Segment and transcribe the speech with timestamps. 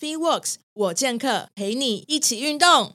[0.00, 2.94] Free Works 我健客陪你一起运动。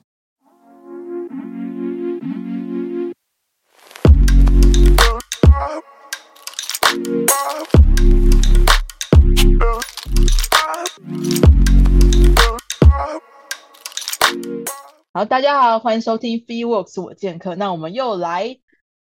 [15.11, 17.55] 好，大家好，欢迎收听 Free Works 我健客。
[17.55, 18.57] 那我们又来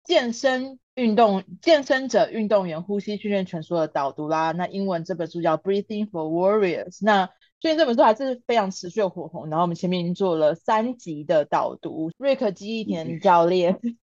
[0.04, 4.52] 健身运动健身者运动员呼吸训练全书的导读啦。
[4.52, 7.00] 那英文这本书叫 Breathing for Warriors。
[7.02, 9.50] 那最近这本书还是非常持续的火红。
[9.50, 13.98] 然后我们前面已经做了三集的导读，Rick 肌力田教练、嗯、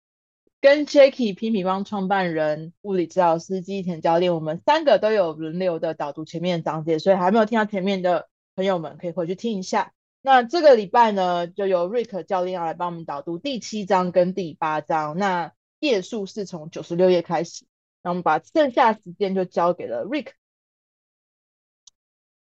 [0.59, 8.27] 跟 Jacky 乒乒乓创办人、物理治疗师肌力田教练，我们三个都有轮流的导读前面的章节，所以还没有听到前面的
[8.57, 9.93] 朋友们可以回去听一下。
[10.21, 15.17] 那这个礼拜呢，就由 Rick 教练要来帮我们导读第七章跟第八章。
[15.17, 17.65] 那页数是从九十六页开始。
[18.03, 20.31] 那我们把剩下时间就交给了 Rick。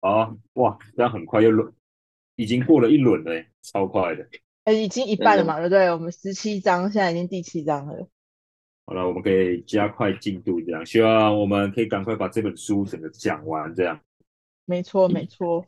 [0.02, 1.72] 好，哇，这样很快又轮，
[2.34, 4.28] 已经过了一轮了，超快的。
[4.64, 5.92] 哎，已经一半了嘛，对不对？
[5.92, 8.08] 我们十七章，现在已经第七章了。
[8.84, 14.00] 好了，我们可以加快进度，这样希望我们可以赶快把这本书整个讲完，这样。
[14.64, 15.64] 没错，没错。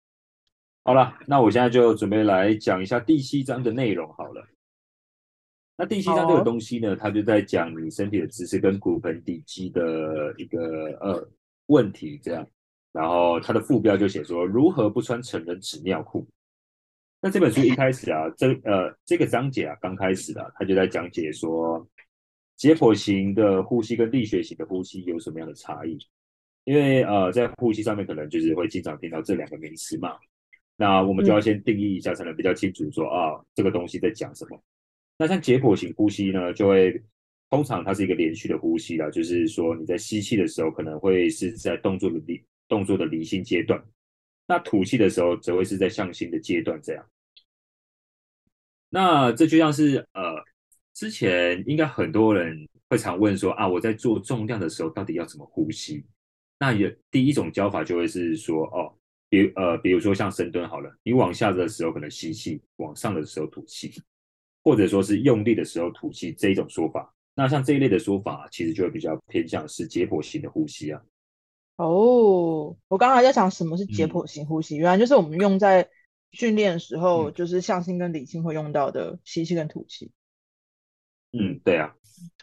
[0.84, 4.46] 好了，那我现在就准备来讲一下第七章的内容好了。
[5.78, 10.58] 那第七章这个东西呢，它就在讲你身体的姿势跟骨盆底肌的一个
[11.00, 11.26] 呃
[11.68, 12.46] 问题这样。
[12.96, 16.26] 然后它的副标就写说如何不穿成人纸尿裤。
[17.20, 21.86] 那这本书一开始啊，这呃这个章节啊刚开始啊，他就在讲解说
[22.56, 25.98] 解剖型的呼吸跟力学型的呼吸有什么样的差异。
[26.64, 30.16] 因为呃在呼吸上面可能就是会经常听到这两个名词嘛。
[30.76, 34.62] 那我们就要先定义一下，才能比较清楚说、嗯、啊，这个东西在讲什么。
[35.18, 37.02] 那像解剖型呼吸呢，就会
[37.48, 42.38] 通常它是一个连续的呼吸啦，就是说你在吸气的时候可能会是在动作的离
[42.68, 43.82] 动作的离心阶段，
[44.46, 47.06] 那吐气的时候则会是在向心的阶段这样。
[48.88, 50.44] 那这就像是呃，
[50.94, 56.04] 之前应该很多人会常问说啊，我在做重量的时候到底要怎么呼吸？
[56.58, 58.96] 那有第一种教法就会是说哦。
[59.28, 63.92] 比呃，比如说像深蹲好了，你往下的时候可能吸气，往上的时候吐气，
[64.62, 67.12] 或者说是用力的时候吐气这一种说法。
[67.34, 71.02] 那像这一类的说法，其实就会比较偏向是解剖型的呼吸啊。
[71.76, 75.88] 哦，我刚才在想什么是解剖型呼吸，嗯、原来就是我们用在
[76.32, 80.10] 训练的时候，就是向心跟离心会用到的吸气跟吐气。
[81.32, 81.94] 嗯，对啊。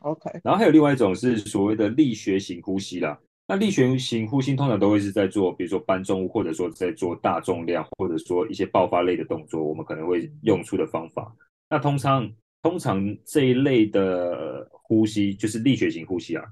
[0.01, 0.29] OK。
[0.43, 3.19] 然后还有另外一种是所谓的力学型呼吸啦。
[3.47, 11.35] 那力学型呼吸通常都会是在做，比如说搬重物，或者说在做大重量，或者说一些爆发类的动作，我们可能会用出的方法。
[11.69, 16.45] 那通常通常这一类的呼吸就是力学型呼吸啊，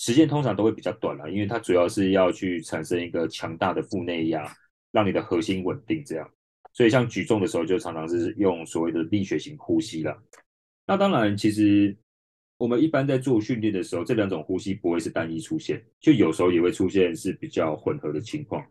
[0.00, 4.50] 时间通常都会比较短了，因为它主要是要去产生一个强大的腹内压，
[4.92, 6.26] 让你的核心稳定这样。
[6.72, 10.16] 所以像举重的时候，就常常是用所谓的力学型呼吸了。
[10.86, 11.94] 那当然，其实。
[12.60, 18.62] 我们一般在做训练的时候，这两种呼吸不会是单一出现，就有时候也会出现是比较混合的情况。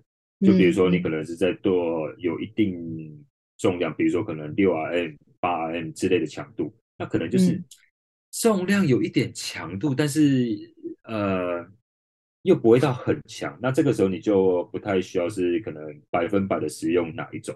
[0.45, 3.25] 就比如说你可能是在做有一定
[3.57, 7.59] 重量，比如说可能六 RM、八 RM 之类的强度，那可能就是
[8.31, 10.55] 重量有一点强度，但是
[11.03, 11.65] 呃
[12.41, 13.57] 又不会到很强。
[13.61, 17.55] 那这个时候你就不太需要是可能百分百的使用哪一种。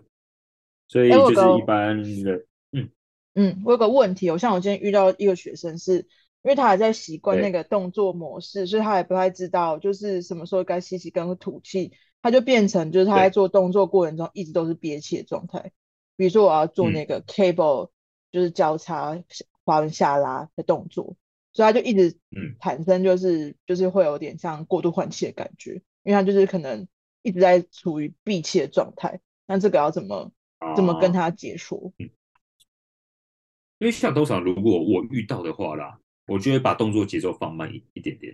[0.87, 2.89] 所以就是一般的，嗯
[3.35, 6.07] 嗯，我有个问题，我像我今天遇到一个学生是。
[6.45, 15.71] 因为他还在习惯那个动作模式，所以他也不太知道就是什么时候该吸气跟吐气，他就变成就是他在做动作过程中一直都是憋气的状态。
[16.17, 17.91] 比如说我要做那个 cable，
[18.29, 19.17] 就是交叉
[19.63, 21.15] 滑轮下拉的动作，
[21.53, 22.17] 所以他就一直
[22.59, 26.87] 产生就是就是会有点像过度换气的感觉，因为他就是可能
[27.21, 29.19] 一直在处于闭气的状态。
[29.47, 30.31] 那这个要怎么
[30.75, 31.93] 怎么跟他解说？
[31.97, 35.99] 因为像通常如果我遇到的话啦。
[36.25, 38.33] 我就会把动作节奏放慢一一点点，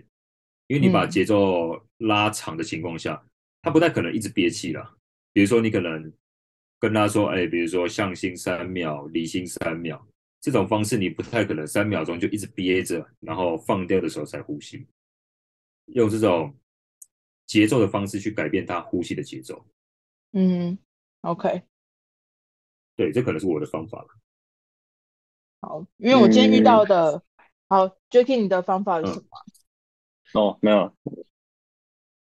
[0.68, 3.28] 因为你把节奏拉长的情况下，嗯、
[3.62, 4.96] 他不太可能一直憋气了。
[5.32, 6.12] 比如说，你可能
[6.78, 10.06] 跟他说：“哎，比如说向心三秒，离心三秒，
[10.40, 14.86] 这种方式你不太可能三秒钟就一直憋着，然后放掉的时候才呼吸。
[15.86, 16.56] 用这种
[17.46, 19.66] 节奏的方式去改变他呼吸的节奏。”
[20.32, 20.78] 嗯
[21.22, 21.62] ，OK，
[22.96, 24.08] 对，这可能是我的方法了。
[25.60, 27.22] 好，因为我今天遇到的、嗯。
[27.68, 29.26] 好，Jacky，你的方法是什么？
[30.32, 30.94] 嗯、哦，没有，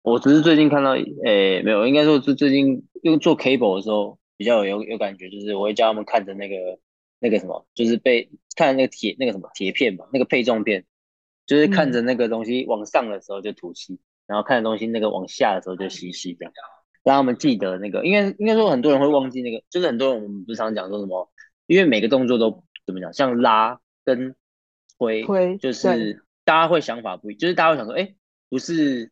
[0.02, 6.78] 我只是最近看到，诶、欸，没有，应该说是最近用做 cable 的时候比较有有感觉，就是我会叫他们看着那个
[7.24, 10.84] 那个什么，就是被看那个铁那个什么铁片吧，那个配重片，
[11.46, 16.52] 就是看着那个东西往上的时候就吐气，嗯、然后看着东西那个往下的时候就吸气，这样。
[17.02, 21.30] 让他们记得那个，应该应该说很多人会忘记那个，就是很多人我们不是常讲说什么，
[21.66, 24.34] 因为每个动作都怎么讲，像拉跟
[24.98, 28.14] 推，推就是大家会想法不一，就是大家会想说，哎，
[28.50, 29.10] 不是，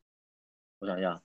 [0.80, 1.22] 我想一下，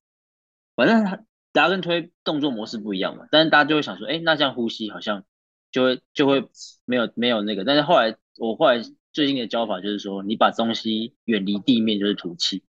[0.75, 5.23] 反正拉跟推动作模式不一样嘛，但是大家就会想说，哎，那这样呼吸好像
[5.71, 6.47] 就会就会
[6.85, 8.81] 没有没有那个，但是后来我后来
[9.13, 12.63] 最近的教法就是说，你把东西远离地面就是吐气，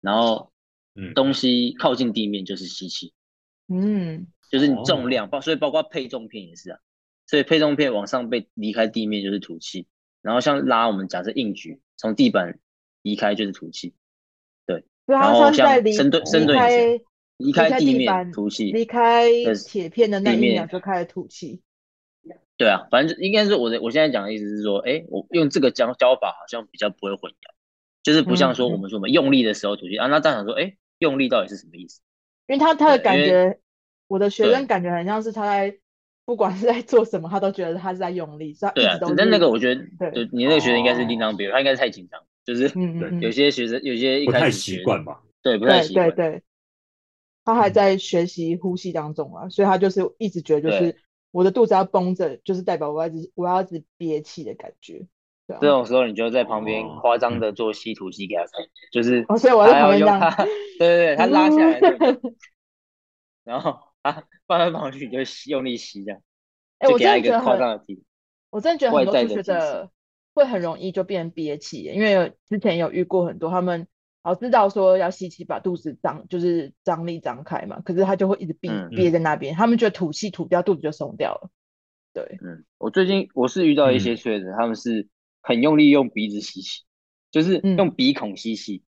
[0.00, 0.50] 然后。
[1.00, 3.12] 嗯，东西靠近地面就是吸气，
[3.68, 6.80] 嗯，就是你重量包，所以包括配重片也是啊，
[7.24, 9.86] 所以配重片往上被离开地面就是吐气，
[10.22, 12.58] 然后像拉我们假设硬举，从地板
[13.02, 13.94] 离开就是吐气，
[14.66, 17.04] 对，然后像深蹲深蹲也是
[17.36, 21.62] 离开地面吐气，离开铁片的那一秒就开始吐气，
[22.58, 27.34] 对啊，反正应该是我的我现在讲的意思是说，哎，我用这个教教法好像比较不会混淆，
[28.02, 30.76] 就是不像说我们说我们用力的时候吐气啊，那这样想说，哎。
[31.00, 32.00] 用力到底是什么意思？
[32.48, 33.60] 因为他他的感觉，
[34.08, 35.78] 我的学生感觉很像是他在
[36.24, 38.52] 不管是在做什么，他都觉得他是在用力。
[38.74, 42.64] 对啊，但那个我觉得，对，你那个学生应该是另当别论，他应该是太紧张，就是
[43.20, 45.22] 有些学生有些不太习惯吧？
[45.40, 46.10] 对，不太习惯。
[46.10, 46.42] 对对，
[47.44, 50.96] 他还在学习呼吸当中啊，所以他就是一直觉得，就是
[51.30, 55.06] 我的肚子要绷着，就是代表我要一直我要一直憋气的感觉。
[55.60, 58.52] 这种时候，你就在旁边夸张的做吸吐气给他看，
[58.92, 61.80] 就是所以我要用他，对对对，他拉下来，
[63.44, 66.20] 然后啊，放来放去就用力吸这样，
[66.76, 68.04] 哎，我真的觉得夸张的提，
[68.50, 69.90] 我真的觉得很多同学的
[70.34, 73.88] 会很容易就变憋气，因为之前有遇过很多，他们
[74.22, 81.50] 好知道说要吸气把肚子张，就是张力张开嘛，可是他就会一直憋憋在那边，他们觉得吐气吐掉肚子就松掉了，
[82.12, 85.08] 对，嗯，我最近我是遇到一些学生，他们是。
[85.40, 86.82] 很用力用鼻子吸气，
[87.30, 88.82] 就是用鼻孔吸气，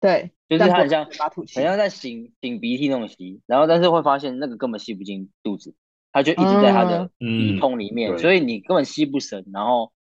[0.00, 5.74] 对，就是他很像很像在擤擤鼻涕那种吸，然后但是会发现那个根本吸不进肚子，
[6.12, 9.92] 他就一直在他的鼻孔里面，所以你根本吸不深，然后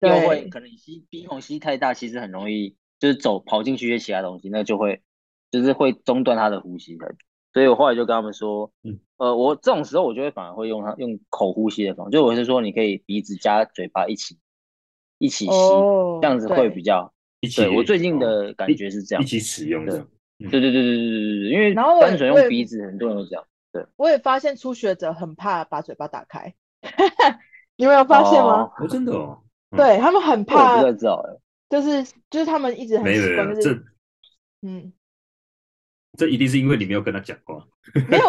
[0.00, 5.02] 又会可能吸鼻孔吸太大，其实很容易就是走跑进去一些其他东西，那就会
[5.50, 7.14] 就是会中断他的呼吸的，
[7.52, 8.70] 所以我后来就跟他们说，
[9.16, 14.38] 呃，我这种时候我就会反而会用他用口呼吸的方法，就我是说你可以鼻子加嘴巴一起。
[15.20, 17.12] 一起吸，oh, 这样子会比较。
[17.40, 20.06] 一起，我最近的感觉是这样，一起使用的。
[20.38, 23.44] 对对对对对对对，因为单纯用鼻子，很多人都这样。
[23.72, 26.54] 对，我也发现初学者很怕把嘴巴打开，
[27.74, 28.70] 你没有发现吗？
[28.78, 29.42] 哦，真的哦。
[29.76, 31.34] 对他们很怕，我不知道哎。
[31.68, 33.84] 就是就是他们一直很习惯，就是
[34.62, 34.92] 嗯，
[36.16, 37.66] 这一定是因为你没有跟他讲话。
[38.08, 38.24] 没有，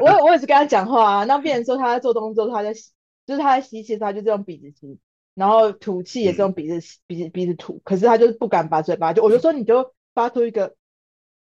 [0.00, 1.24] 我我我也是跟他讲话啊。
[1.24, 2.72] 那别人说他在做动作，他在。
[3.26, 5.00] 就是他在吸气他就是用鼻子吸，
[5.34, 7.80] 然后吐气也是用鼻子吸，鼻子鼻子吐。
[7.84, 10.76] 可是他就是不敢把嘴巴，就我就说你就发出一个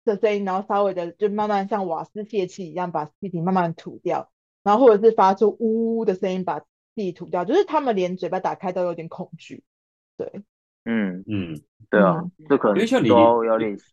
[0.05, 4.31] 的声音，然后稍微的就慢慢像瓦斯泄气一样把气体慢慢吐掉，
[4.63, 6.65] 然后或者是发出呜呜的声音把气
[6.95, 7.43] 体吐掉。
[7.43, 9.61] 就是他们连嘴巴打开都有点恐惧。
[10.17, 10.31] 对，
[10.85, 13.85] 嗯嗯，对啊，这可能因为像你要练习。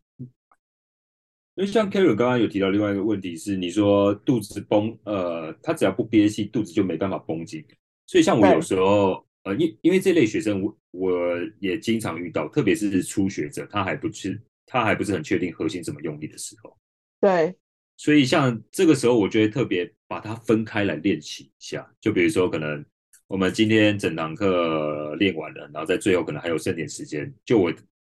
[1.57, 7.63] 因为像 Carol 刚刚有提到另外一个问题是，你说肚子绷，呃，他只要不憋气，肚子就没办法绷紧。
[8.07, 11.13] 所以像我有时候，呃，因因为这类学生，我我
[11.59, 16.75] 也经常遇到，特别是初学者，他还不是他还不是很确定核心怎么用力的时候。
[17.21, 17.55] 对。
[17.99, 21.87] 所以像这个时候，我就会特别把它分开来练习一下。
[22.01, 22.83] 就比如说，可能
[23.31, 27.73] 我们今天整堂课练完了，然后在最后可能还有剩点时间，就我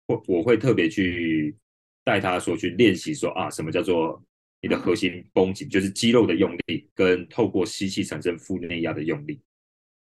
[0.06, 1.56] 我我会特别去。
[2.06, 4.22] 带他说去练习说啊，什么叫做
[4.60, 9.40] 你的核心绷紧，就是肌肉的用力跟透过吸气产生腹内压的用力。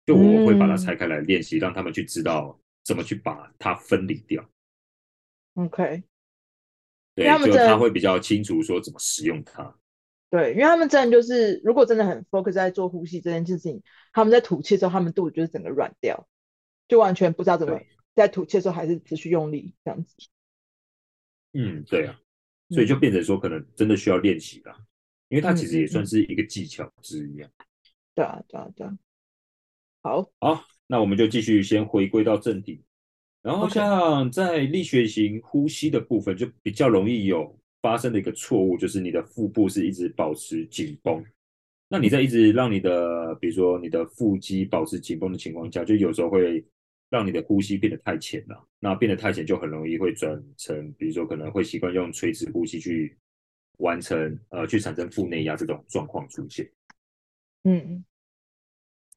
[0.05, 4.45] 就我会把它拆开来练习，让他们去知道怎么去把它分离掉。
[5.53, 6.03] OK，
[7.15, 9.73] 对，就他会比较清楚说怎么使用它。
[10.33, 16.27] 对，因为他们真的就是，如果真的很 focus 在做呼吸这件事情，他们在吐气的时候，他们肚子就是整个软掉，
[16.87, 17.79] 就完全不知道怎么
[18.15, 20.15] 在吐气的时候还是持续用力这样子。
[21.53, 22.19] 嗯，对啊，
[22.71, 24.75] 所以就变成说，可能真的需要练习了，
[25.29, 27.47] 因为它其实也算是一个技巧之一啊。
[28.15, 28.97] 对啊，对啊，对啊。
[30.01, 32.83] 好，好，那我们就继续先回归到正题。
[33.43, 41.23] 然后像在力学型呼吸的部分，就比较容易有发生的一个错误，就是你的腹部是一直保持紧绷。
[41.87, 46.65] 那你在一直让你的，比如说你的腹肌保持紧绷的情况下，就有时候会。
[47.09, 53.15] 让你的呼吸变得太浅了，那变得太浅就很容易会转成，比如说可能会习惯用垂直呼吸去
[53.77, 56.67] 完成，呃，去产生腹内压这种状况出现。
[57.65, 58.03] 嗯，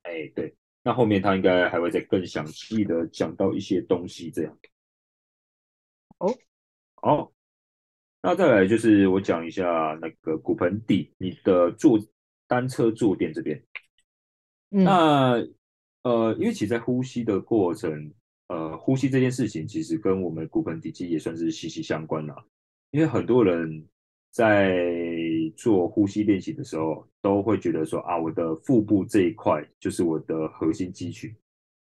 [0.03, 4.59] 哎，对，那后面他应该还会再更详细的讲到一些东西，这样。
[6.19, 6.37] 哦，
[6.97, 7.33] 好，
[8.27, 11.97] 那再来就是我讲一下那个骨盆底，你的坐
[12.49, 13.63] 单车坐垫这边。
[14.73, 15.47] 嗯、那
[16.03, 18.13] 呃，因为其实在呼吸的过程，
[18.49, 22.35] 呃，呼吸这件事情其实跟我们骨盆底肌也算是息息相关啦。
[22.91, 23.87] 因为很多人
[24.33, 24.77] 在
[25.57, 31.33] 做呼吸练习的时候，都会觉得说啊，我的腹部这一块就是我的核心肌群，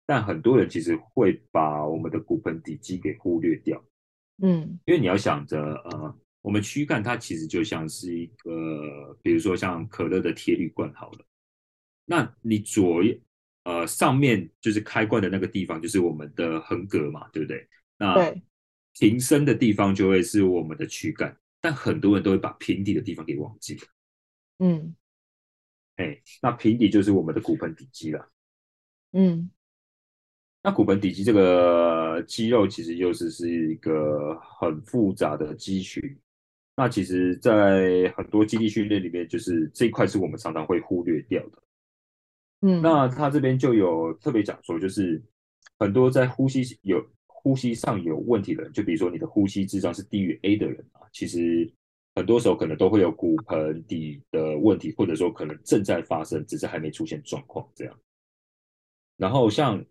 [0.04, 3.82] 但很多人其实会把我们的骨盆底肌给忽略掉。
[4.42, 11.24] 嗯，因为你要想着，呃，我们躯干它其实就像是一个，比如说像可乐的铁铝罐好了，
[12.04, 13.18] 那你左右
[13.62, 17.66] 呃上面就是开罐的那个地方，就是我们的横膈嘛，对不对？
[17.96, 18.42] 那对。
[18.92, 23.82] 瓶身的地方就会是我们的躯干，但很多人都会把平底的地方给忘记了。
[24.58, 24.94] 嗯，
[25.96, 28.30] 哎，那平底就是我们的骨盆底肌了。
[29.12, 29.50] 嗯，
[30.62, 36.00] 那骨盆底肌这个肌肉其实又是是一个很复杂的肌群。
[36.76, 41.62] 那其实，在很多肌力训练里面，就是这一块是我们常常会忽略掉的。
[42.62, 45.22] 嗯，那他这边就有特别讲说，就是
[45.78, 47.04] 很多在呼吸有。
[47.46, 51.70] 呼吸上有问题的人，就比如说你的呼吸智商是低于 A 的人啊，其实
[52.14, 57.94] 很多时候可能都会有骨盆底的问题，或者说可能正在发生，只是还没出现状况这样。
[59.18, 59.84] 然后像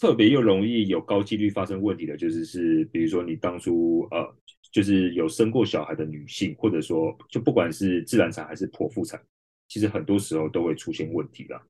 [0.00, 4.34] 特别又容易有高几率发生问题的，就是是比如说你当初呃，
[4.74, 9.24] 就是有生过小孩的女性，或者说就不管是自然产还是剖腹产，
[9.68, 11.64] 其实很多时候都会出现问题啦。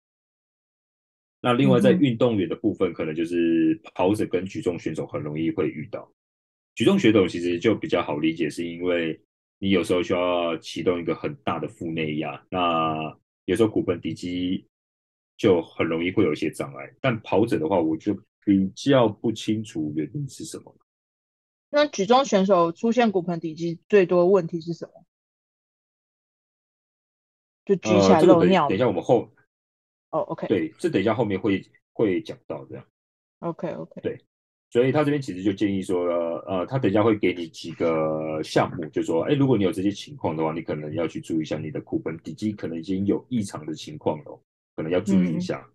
[1.43, 6.11] 那另外，在运动员的部分，可能就是跑者跟举重选手很容易会遇到。
[6.75, 9.21] 举重选手其实就比较好理解，是因为
[9.59, 14.67] 你有时候需要启动一个很大的腹内压，那有时候骨盆底肌
[15.37, 16.91] 就很容易会有一些障碍。
[17.03, 20.75] 但跑者的话，我就比较不清楚原因是什么。
[21.75, 25.05] 那举重选手出现骨盆底肌最多问题是什么？
[27.65, 28.67] 就举起来漏尿。
[28.67, 29.29] 呃这个、等一下，我们后。
[30.11, 31.61] 哦、oh，OK，对，这等一下后面会
[31.93, 32.87] 会讲到这样。
[33.41, 34.01] OK，OK，okay, okay.
[34.03, 34.25] 对，
[34.71, 36.05] 所以他这边其实就建议说，
[36.47, 44.41] 呃，他等一下会给你几个项目，就说，哎，如果你有这些情况的话，你可能要去注意一下你的骨盆底肌可能已经有异常的情况了，
[44.77, 45.69] 可能要注意一下。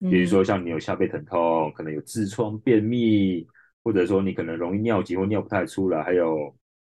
[0.00, 3.46] 嗯、比如说像你有下背疼痛，可能有痔疮、便秘，
[3.84, 6.52] 或者说你可能容易尿急或尿不太出来，还有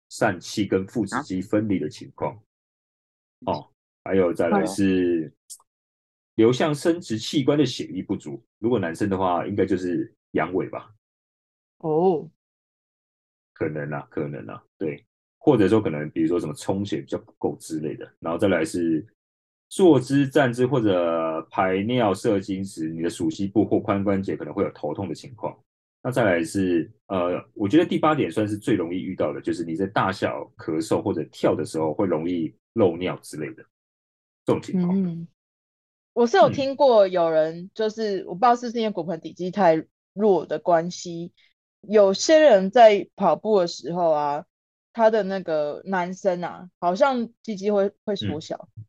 [0.09, 2.33] 疝气跟腹直肌分离的情况。
[3.45, 3.67] 啊、哦，
[4.05, 5.33] 还有再来是。
[6.35, 10.93] 流向生殖器官的血液不足，如果男生的话，应该就是阳痿吧？
[11.77, 12.29] 哦、oh.，
[13.53, 15.05] 可能啊，可能啊，对，
[15.37, 19.07] 或者说可能，比如说什么充血比较不够之类的，然后再来是
[19.69, 25.57] 坐姿、站姿或者排尿、射精时，你的鼠蹊部或髋关节可能会有头痛的情况。
[26.05, 33.63] 那再来是呃，我觉得第八点算是最容易遇到的，就是你在大笑、咳嗽或者跳的时候会容易漏尿之类的
[34.45, 34.95] 这种情况。
[34.95, 35.25] Mm.
[36.13, 39.83] 我是有听过有人，就是、嗯、我不知道是不是因为骨盆底肌太
[40.13, 41.33] 弱的关系，
[41.81, 44.45] 有些人在跑步的时候啊，
[44.93, 48.85] 他的那个男生啊，好像鸡鸡会会缩小、嗯，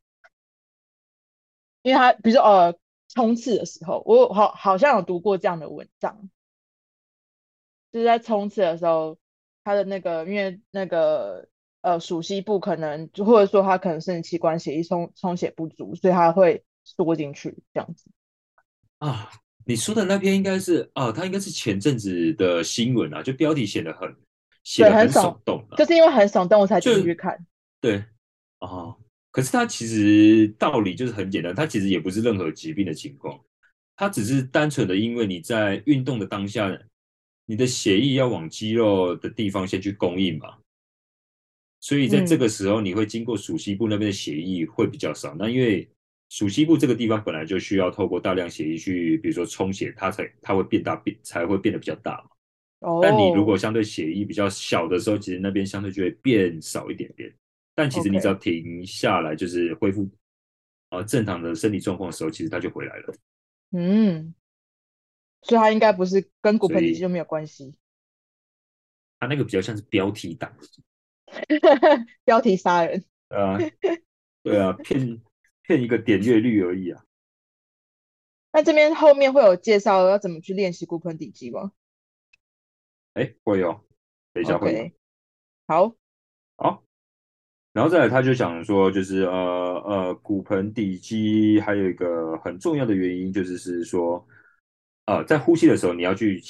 [1.81, 6.29] 因为他比如说呃冲刺的时候，我好好像有读过这样的文章，
[7.97, 9.19] 就是在冲刺的时候，
[9.65, 11.49] 他的那个因为那个
[11.81, 16.63] 呃鼠蹊部可能就或者说他可能生殖器官血液充充血不足，所以他会。
[16.89, 18.09] 缩进去这样子
[18.99, 19.29] 啊？
[19.65, 24.09] 你说的那篇应该是啊，他应该是前阵子的新闻啊，就标题写的很
[24.63, 27.45] 写的很耸动，就是因为很耸动我才进去看。
[27.81, 28.05] 对
[28.61, 28.95] 啊，
[29.33, 33.37] 可是它其实道理就是很简单，它其实也不是任何疾病的情况，
[33.97, 36.71] 它只是单纯的因为你在运动的当下，
[37.47, 40.59] 你的血液要往肌肉的地方先去供应嘛，
[41.81, 45.89] 所以在这个时候你会经过鼠蹊部那边的血液会比较少，那因为。
[46.29, 52.31] 鼠蹊部这个地方本来就需要透过大量血液去，比如说充血，它才它会变大，变才会变得比较大嘛。
[52.81, 52.99] 哦。
[53.01, 57.33] 但你如果相对血液比较小的时候，其实那边相对就会变少一点点。
[57.77, 60.11] 但其实你只要停下来，就是恢复
[60.89, 63.15] 啊正常的身体状况的时候，其实它就回来了。
[63.71, 64.35] 嗯，
[65.47, 67.75] 所以它应该不是跟骨盆底肌就没有关系。
[69.19, 70.55] 它那个比较像是标题党，
[72.25, 73.05] 标题杀人。
[73.29, 73.59] 啊，
[74.43, 75.23] 对啊，骗。
[75.69, 77.03] 骗一个点阅率而已啊！
[78.55, 81.73] 那这边后面会有介绍要怎么去练习骨盆底肌吗？
[83.15, 83.85] 哎，会有，
[84.33, 84.79] 等一下会有。
[84.79, 84.93] Okay.
[85.67, 85.97] 好，
[86.55, 86.85] 好，
[87.73, 89.33] 然后再来，他就想说，就是呃
[89.85, 94.25] 呃，骨盆底肌还有一个很重要的原因，就是是说，
[95.07, 96.43] 呃，在呼吸的时候，你要去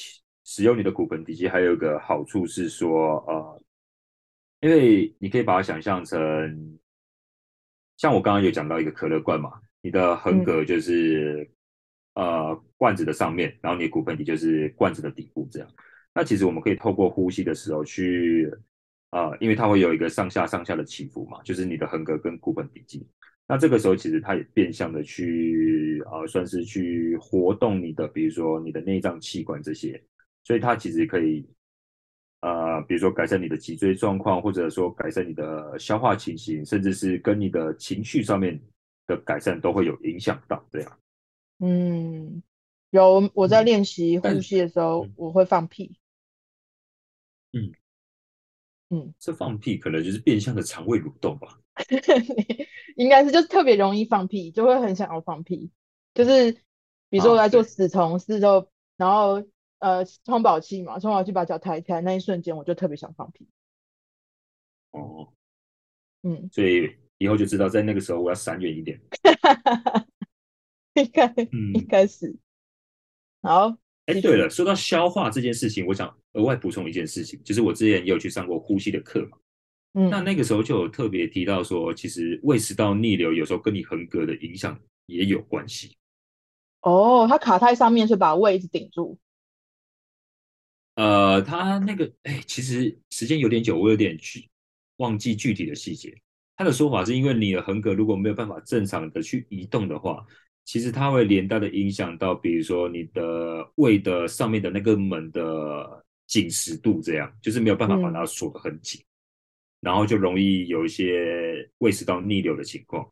[0.45, 3.63] 使用你的骨盆底肌，还有一个好处是说，呃，
[4.61, 6.79] 因为你可以把它想象成，
[7.99, 11.47] 像我刚刚有讲到一个可乐罐嘛，你的横膈就是、
[12.15, 15.69] 嗯、呃罐子的上面，然后你的骨盆底就是罐子的底部这样。
[16.15, 18.51] 那其实我们可以透过呼吸的时候去，
[19.11, 23.07] 呃，因为它会有一个上下上下的起伏嘛，就是你的横膈跟骨盆底肌。
[23.49, 30.03] 那这个时候其实它也变相的去，呃，算是去活动你的，比如说你的内脏器官这些，
[30.43, 31.49] 所以它其实可以，
[32.41, 38.61] 呃，比如说改善你的脊椎状况，或者说改善你的消化情形，甚至是跟你的情绪上面
[39.07, 40.99] 的改善都会有影响到这样。
[41.61, 42.43] 嗯，
[42.91, 45.97] 有我在练习呼吸的时候，嗯、我会放屁。
[47.53, 47.73] 嗯
[48.91, 51.61] 嗯，这放屁可能就是变相的肠胃蠕动吧？
[52.97, 55.71] 应该是，就是特别容易放屁，就会很想要放屁。
[56.13, 56.51] 就是
[57.09, 59.43] 比如说我在做死虫的时候，然后
[59.79, 63.47] 呃充饱气嘛，充饱气把脚抬起来那一瞬间，我就特别想放屁。
[64.91, 65.33] 哦，
[66.23, 69.01] 嗯，所以以后就知道在那个时候我要闪远一点。
[70.95, 72.35] 应该，嗯，应该是。
[73.43, 73.77] 好。
[74.07, 79.37] 哎，对了，说到消化这件事情，我想额外补充一件事情，就是我之前也有去上过呼吸的课嘛。
[79.99, 85.97] 嗯，那那个时候就有特别提到说，其实胃食道逆流有时候跟你横膈的影响也有关系。
[86.83, 89.19] 哦，它卡在上面，是把胃一直顶住。
[90.97, 94.49] 呃，它那个，哎，其实时间有点久，我有点去
[94.99, 96.15] 忘记具体的细节。
[96.57, 100.25] 他的说法是因为你的横膈如果没有办法正常的去移动的话。
[100.69, 109.07] 其实它会连带的影响到，比如说你的胃的上面的那个门的紧实度，这样就是没有办法把它锁得很紧，嗯、
[109.87, 113.09] 然后就容易有一些胃食道逆流的情况。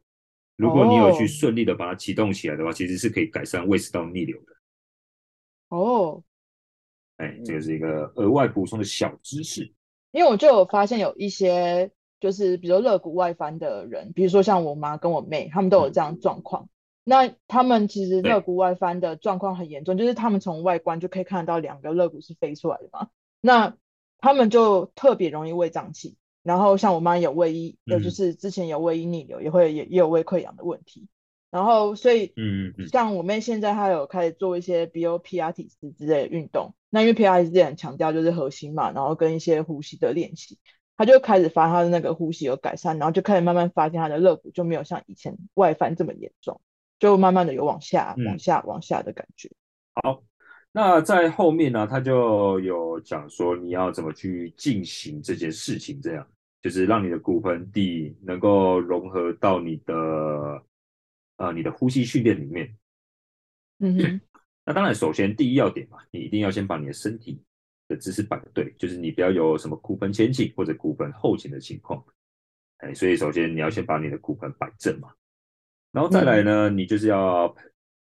[0.56, 4.52] 如果你有去顺利的把它启动起来的话，哦、其实是可以改善胃食道逆流的。
[5.68, 6.24] 哦，
[7.18, 9.72] 哎，这个是一个额外补充的小知识。
[10.10, 16.64] 因为我就有发现有一些，就是比如肋骨外翻的人，比如说像我妈跟我妹，他们都有这样状况。
[16.64, 16.68] 嗯
[17.06, 23.10] 那他们其实肋骨外翻的状况很严重，就是他们从外观就可以看得到两个肋骨是飞出来的嘛。
[23.42, 23.76] 那
[24.16, 31.08] 他们就特别容易胃胀气，然后像我妈有胃液，呃，就是之前有胃液逆流，也会也也有胃溃疡的问题。
[31.50, 36.74] 然后所以，嗯嗯，像我妹现在她有开始做一些 BO P R T 之之类的运动。
[36.90, 40.58] 那因为皮拉提斯也很强调就是核心嘛，然后跟一些呼吸的练习，
[40.96, 46.60] 她就开始发现她的那个呼吸有改善，然后就开始慢慢发现她的肋骨就没有像以前外翻这么严重。
[47.00, 49.50] 就慢慢的有往下、往下、往下的感觉。
[49.94, 50.22] 好，
[50.72, 56.26] 那在后面呢，他就有讲说你要怎么去进行这件事情，这样
[56.64, 60.64] 就是让你的骨盆底能够融合到你的
[61.36, 62.74] 呃你的呼吸训练里面。
[63.80, 64.20] 嗯哼，
[64.64, 67.38] 那当然，首先第一要点嘛，你一定要先把你的身体
[67.86, 72.02] 的姿势摆对，就是你不要有什么骨盆前倾或者骨盆后倾的情况。
[72.78, 75.12] 哎，所以首先你要先把你的骨盆摆正嘛。
[75.92, 77.54] 然后再来呢，你就是要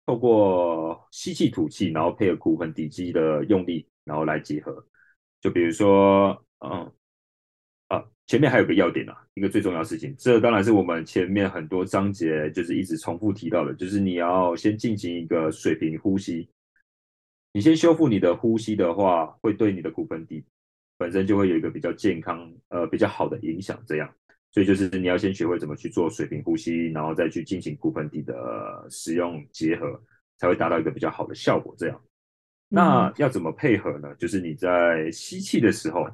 [0.06, 4.86] 透过吸气吐气，然后配合骨盆底肌的用力，然后来结合。
[5.38, 6.92] 就比如说，嗯，啊，
[8.28, 16.46] 前面还有个要点啊，一个最重要的事情，这当然是我们前面很多章节就是一直重复提到的，就是你要先进行一个水平呼吸。
[17.54, 20.44] 你先修复你的呼吸的话，会对你的骨盆底
[20.98, 24.14] 本身就会有一个比较健康，呃，比较好的影响，这样。
[24.52, 29.98] 所以就是你要先学会怎么去做水平呼吸，然后再去进行骨盆底的使用结合，
[30.36, 31.74] 才会达到一个比较好的效果。
[31.78, 31.98] 这样，
[32.68, 34.14] 那要怎么配合呢？
[34.16, 36.06] 就是你在吸气的时候，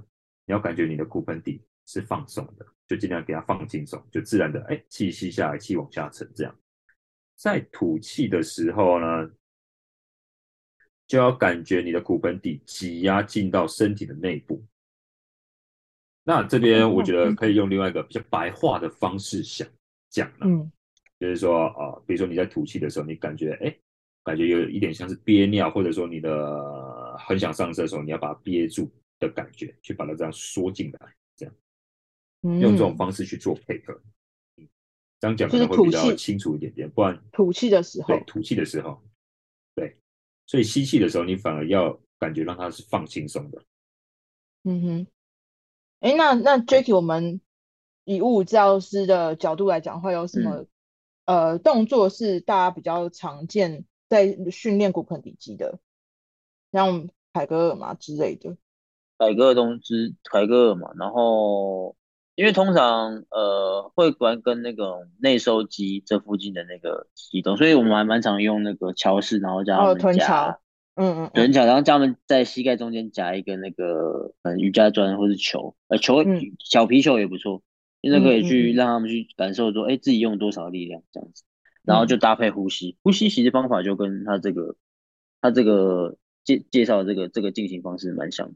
[0.47, 6.31] 你要感觉你的骨盆底是放松的，就尽量给它放轻松，就自然的，哎，气吸下来，气往下沉。
[6.35, 6.59] 这样，
[7.37, 9.31] 在吐气的时候呢，
[11.07, 14.65] 就要感觉你的骨盆底挤压进到身体的内部。
[16.27, 19.69] 那这边我觉得可以用另外一个比较白话的方式想
[20.09, 20.73] 讲了，嗯，
[21.21, 23.77] 就是说啊，比如说你在吐气的时候，你感觉哎，
[24.23, 31.15] 感觉有一点像是憋尿，或者说你的很想上厕所的时候，你要把它憋住的感觉，去把它这样缩进来，
[32.61, 34.01] 用这种方式去做配合，
[34.57, 34.69] 嗯，
[35.21, 39.03] 这样讲可能会比较清楚一点点，不然吐气的时候，对，吐气的时候，
[39.75, 39.97] 对，
[40.47, 43.63] 所以吸气的时候，你反而要感觉让它是放轻松的，
[44.65, 45.07] 嗯哼。
[46.01, 47.41] 哎，那那 Jacky，我们
[48.05, 50.67] 以物理治疗师的角度来讲，会有什么、
[51.25, 55.79] 嗯、呃动作是大家比较常见在训练骨盆底肌的，
[56.73, 58.55] 像凯格尔嘛之类的。
[59.17, 61.97] 凯格尔东西，凯格尔嘛，然后
[62.35, 70.59] 因为通常呃会关跟那个内收肌这附近的那个移动，所以我们还蛮常用那个桥式，然后加他们加
[70.97, 77.63] 嗯嗯，很巧，然后叫他们在膝盖中间夹一个那个嗯瑜伽砖或是球，呃球、嗯、小皮球也不错，
[78.01, 81.43] 因为可以去让他们去感受说，哎、嗯嗯，自己用多少力量这样子，
[81.83, 84.77] 然后就搭配呼吸，呼吸其实方法就跟他这个
[85.41, 88.55] 他这个介介绍这个这个进行方式蛮像的。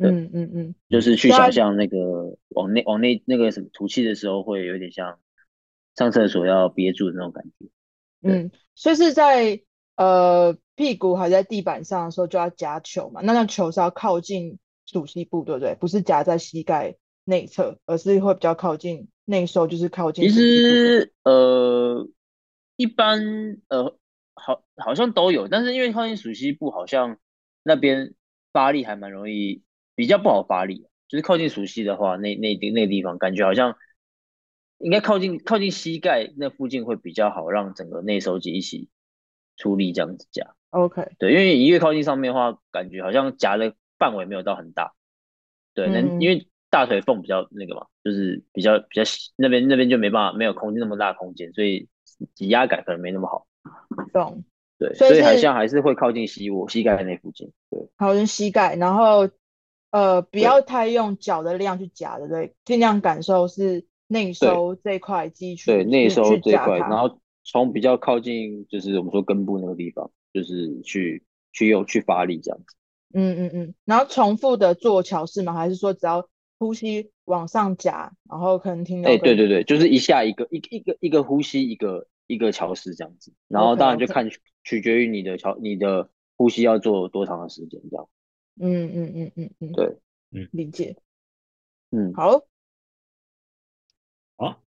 [0.00, 5.18] 嗯嗯嗯，就是去想象那个往内往内那个什么吐气的时候，会有点像
[5.96, 7.66] 上厕所要憋住的那种感觉。
[8.22, 9.60] 嗯，所以是在
[9.96, 13.20] 呃屁股还在地板上的时候就要夹球嘛？
[13.22, 15.74] 那那球是要靠近主膝部，对不对？
[15.74, 20.28] 不是夹在膝盖内侧，而是会比较靠近内收，就是靠近。
[20.28, 22.08] 其实呃，
[22.76, 23.96] 一般呃
[24.34, 27.18] 好好像都有，但是因为靠近鼠蹊部，好像
[27.62, 28.14] 那边
[28.52, 29.62] 发力还蛮容易。
[29.98, 33.74] 比较不好发力，就是靠近熟悉的话，那那那个地方感觉好像
[34.78, 38.88] 应该靠近靠近膝盖那附近会比较好，让整个内收肌一起
[39.56, 40.54] 出力这样子夹。
[40.70, 44.92] OK，对，因为你越靠近上面的话，感觉好像夹的范围没有到很大。
[45.74, 49.02] 对，那、嗯、因为大腿缝比较那个嘛，就是比较比较
[49.34, 51.88] 那边那边就没办法没有空间那么大空间，所以
[52.36, 53.48] 挤压感可能没那么好。
[54.12, 54.44] 懂。
[54.78, 57.50] 对，所以好像还是会靠近膝窝膝盖那附近。
[57.68, 59.28] 对，靠近膝盖，然后。
[59.90, 62.54] 呃，不要太用脚的力量去夹，对不对？
[62.64, 72.76] 尽量感受是内收这块肌群，对内收这块，然后从比较靠近，就是我们说根部那个地方，就是去去用去发力这样子。
[73.14, 75.54] 嗯嗯嗯，然后重复的做桥式吗？
[75.54, 79.10] 还是说只要呼吸往上夹，然后可能听到？
[79.10, 84.28] 哎，对对对，就是一下一个一一个一个呼吸一个一个桥式这样子，然后当然就看
[84.62, 88.06] 取决于你的桥你的呼吸要做多长的时间这样。
[88.60, 89.86] 嗯嗯嗯嗯嗯，对，
[90.32, 90.96] 嗯，理解，
[91.90, 92.44] 嗯，好，
[94.36, 94.62] 好，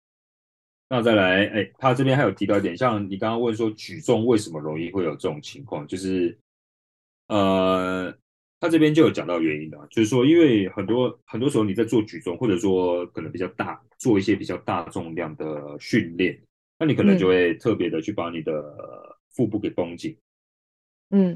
[0.87, 6.37] 那再来，哎、欸，他这边还有提到一点，像你刚刚问说举重为什么容易会有这种情况，就是，
[7.27, 8.15] 呃，
[8.59, 16.39] 他这边就有讲到原因的，就是说，因为很多很多时候你在做举重，或者说可能比较大，做一些比较大重量的训练，
[16.77, 20.11] 那你可能就会特别的去把你的腹部给绷紧。
[20.11, 20.28] 嗯，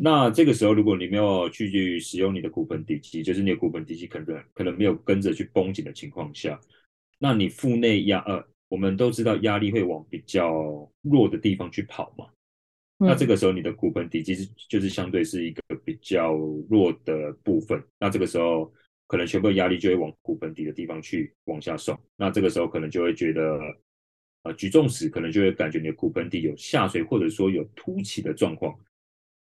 [0.01, 6.59] 那这个时候，如果你没有去去使用你的骨盆底肌，就是你的骨盆底肌可能可能没有跟着去绷紧的情况下，
[7.17, 12.27] 那你腹内压呃，我们都知道压力会往比较弱的地方去跑嘛。
[12.99, 16.35] 嗯、那这个时候你的骨盆底肌是就是相对是一个比较
[16.69, 18.71] 弱的部分，那这个时候
[19.07, 23.59] 可能全部压力就会往骨盆底的地方去往下送，那这个时候可能就会觉得，
[24.43, 28.77] 呃，举重时可能就会感觉你的骨盆底有下垂或者说有凸起的状况。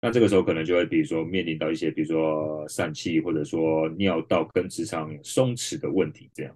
[0.02, 6.56] 那这个时候可能就会，比如说面临到一些，比如说疝气，或者说尿道跟直肠松弛的问题，这样。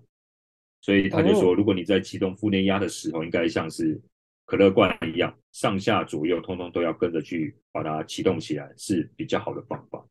[0.81, 3.99] 所以他就说，如果你在启动腹内压的时候，应该像是
[4.45, 10.05] 可乐罐一样，上下左右通通都要跟着去把它启动起来，是比较好的方法。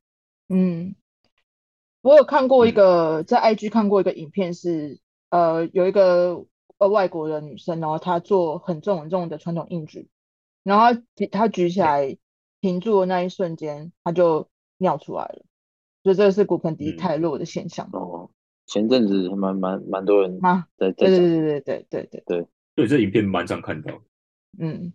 [0.49, 0.97] 嗯，
[2.01, 6.45] 我有看过一个、嗯、在 IG 看过一个影片是，是呃有一个
[6.79, 10.09] 呃外国的女生，然后她做很重很重的传统硬举，
[10.65, 12.19] 然后她举起来。
[12.61, 15.45] 停住的那一瞬间，它就尿出来了，
[16.03, 17.89] 所以这个是骨盆底太弱的现象。
[17.93, 18.31] 嗯、哦，
[18.67, 24.01] 前阵子还蛮蛮蛮多人啊，对对对对对对对对对对，对这影片蛮常看到。
[24.59, 24.93] 嗯，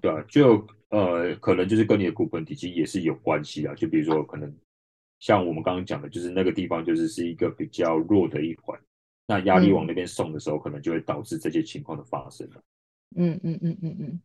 [0.00, 3.74] 对啊，就呃，可能就是跟你的骨盆底肌也是有关系啊。
[3.74, 4.54] 就比如说，可能
[5.18, 8.78] 像我们刚刚讲的，就是那个地方就是是一个比较弱的一环，
[9.26, 12.62] 那压力往那边送的时候，嗯、可能就会导致这些情况的发生了。
[13.16, 14.20] 嗯嗯嗯嗯嗯。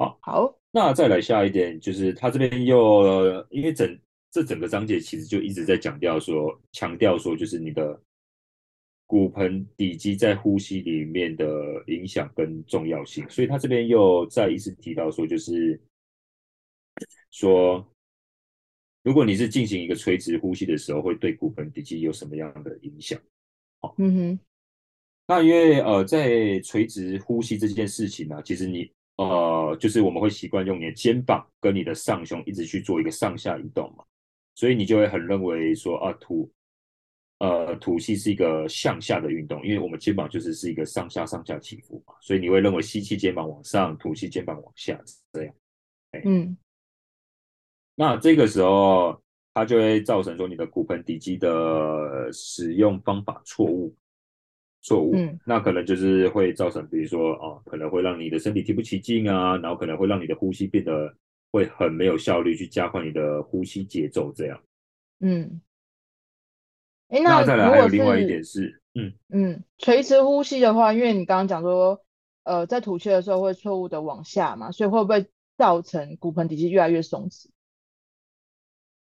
[0.00, 3.98] 对，好，好，那再来下一点，就是他这边又因为整
[4.30, 8.00] 这整个章节其实就一直在强调说，强调说就是你的
[9.06, 11.44] 骨盆底肌在呼吸里面的
[11.88, 15.78] 影响跟重要性，所以他这边又再一次提到说，就是
[17.30, 17.86] 说
[19.02, 23.20] 如果你是进行一个垂直呼吸的时候，会对骨盆底肌有什么样的影响？
[23.80, 24.40] 好，嗯哼，
[25.26, 28.90] 那因为呃，在垂直呼吸这件事情呢、啊，其实你。
[29.20, 34.02] 呃，就是我们会习惯用你的肩膀跟你的上胸一直去做一个上下移动嘛，
[34.54, 36.50] 所以你就会很认为说啊，吐，
[37.40, 44.98] 呃，吐气是一个向下的运动，因为我们肩膀就是是一个上下上下起伏嘛，所以你会认为吸气肩膀往上，吐气肩膀往下
[45.34, 45.54] 这样。
[46.24, 46.56] 嗯，
[47.96, 53.94] 那这个时候它就会造成说你的骨盆底肌的使用方法错误。
[54.82, 61.14] 错误，嗯，那可能就是会造成，比如说啊，可能会让你的身体提不起劲啊，然后可能会让你的呼吸变得
[61.52, 64.62] 会很没有效率，去加快你的呼吸节奏，这样。
[65.20, 65.60] 嗯，
[67.08, 72.02] 哎，那再来还有另外一点是，嗯嗯，垂直呼吸的话，因为你刚刚讲说，
[72.44, 75.26] 呃，在吐气的时候会错误的往下嘛，所以会不会
[75.58, 77.48] 造成骨盆底肌越来越松弛？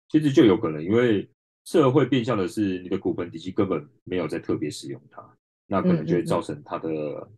[0.08, 1.28] 其实就有可能，因为
[1.64, 5.36] 社会变相的是你的骨盆底肌根本没有在特别使用它，
[5.68, 7.30] 那可能就会造成他的、嗯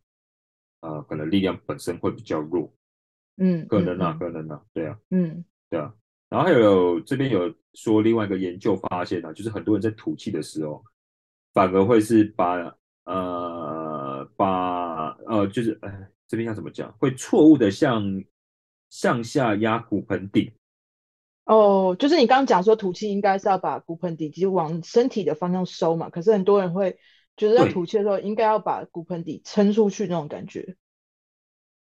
[0.81, 2.73] 嗯、呃，可能力量本身会比较弱。
[3.37, 5.95] 嗯，可能啊，可能啊，对啊，嗯，对啊。
[6.29, 10.83] 然后还有这边有说另外一个研究发现啊，就是很多人在吐气的时候，
[11.53, 12.57] 反而会是把
[13.05, 18.23] 呃把呃就是哎这边要怎么讲，会错误的向
[18.91, 20.53] 向下压骨盆底。
[21.47, 26.97] 哦，就是你刚刚讲说吐气应该是要把骨盆底肌往身体的方向收嘛，可是很多人会
[27.41, 30.77] 觉得在吐气的时候应该要把骨盆底撑出去那种感觉。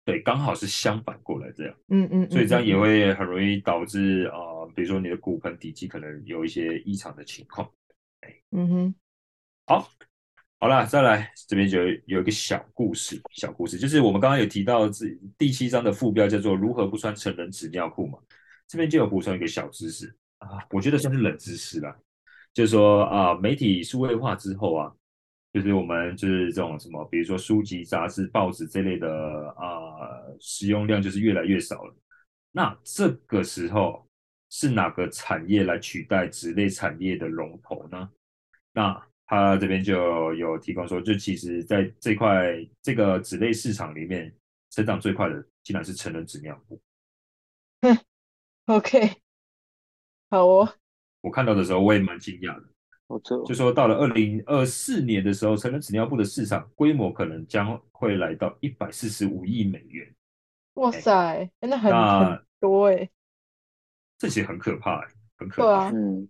[0.06, 1.74] 对，刚好是相反过来这样。
[1.88, 7.70] 嗯嗯，所以这样也会很容易导致啊、呃，比如说你的骨盆底肌可能有一些异常的情况。
[8.52, 8.94] 嗯哼，
[9.66, 9.90] 好，
[10.58, 18.18] 好啦，再来这边就有一个小故事，小故事就是我们刚刚有提到这第七章的副标叫做如何不穿成人纸尿裤嘛。
[18.66, 21.94] 这边就有补充一个小知识啊，我觉得算是冷知识啦，
[22.54, 24.92] 就是说啊，媒体数位化之后啊，
[25.54, 31.96] 就是我们就是这种什么，比如说书籍、杂志、报纸这类的啊，使用量就是越来越少了。
[32.50, 34.04] 那这个时候
[34.50, 38.10] 是哪个产业来取代纸类产业的龙头呢？
[38.72, 44.34] 那他这边就有提供说，就其实在这块这个纸类市场里面，
[44.70, 46.82] 成长最快的竟然是成人纸尿裤。
[48.66, 49.22] OK，
[50.30, 50.74] 好哦。
[51.20, 52.73] 我看到的时候，我也蛮惊讶的。
[53.14, 60.06] 我，就说到了二零二四年的时候，成人纸尿布的市场规模可能将会来到一百四十五亿美元。
[60.74, 63.08] 哇塞，真的很很多哎。
[64.18, 65.86] 这些很可怕，很可怕。
[65.86, 66.28] 啊，嗯。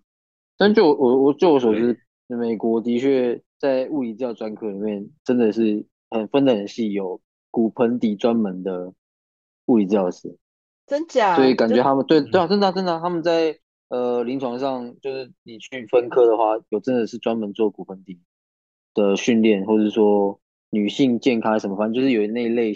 [0.57, 7.21] 但就我我就我所知，美国的确在物理治疗专科里面，真的是很分得很细，有
[7.51, 8.93] 骨盆底专门的
[9.67, 10.39] 物理治疗师。
[10.87, 11.35] 真假？
[11.35, 13.59] 所以感觉他们对对啊，真的真的，他们在
[13.95, 18.19] 呃临床上，就是你去分科的话，有真的是专门做骨盆底
[18.93, 22.73] 的训练，或者说女性健康什么，反正就是有那一类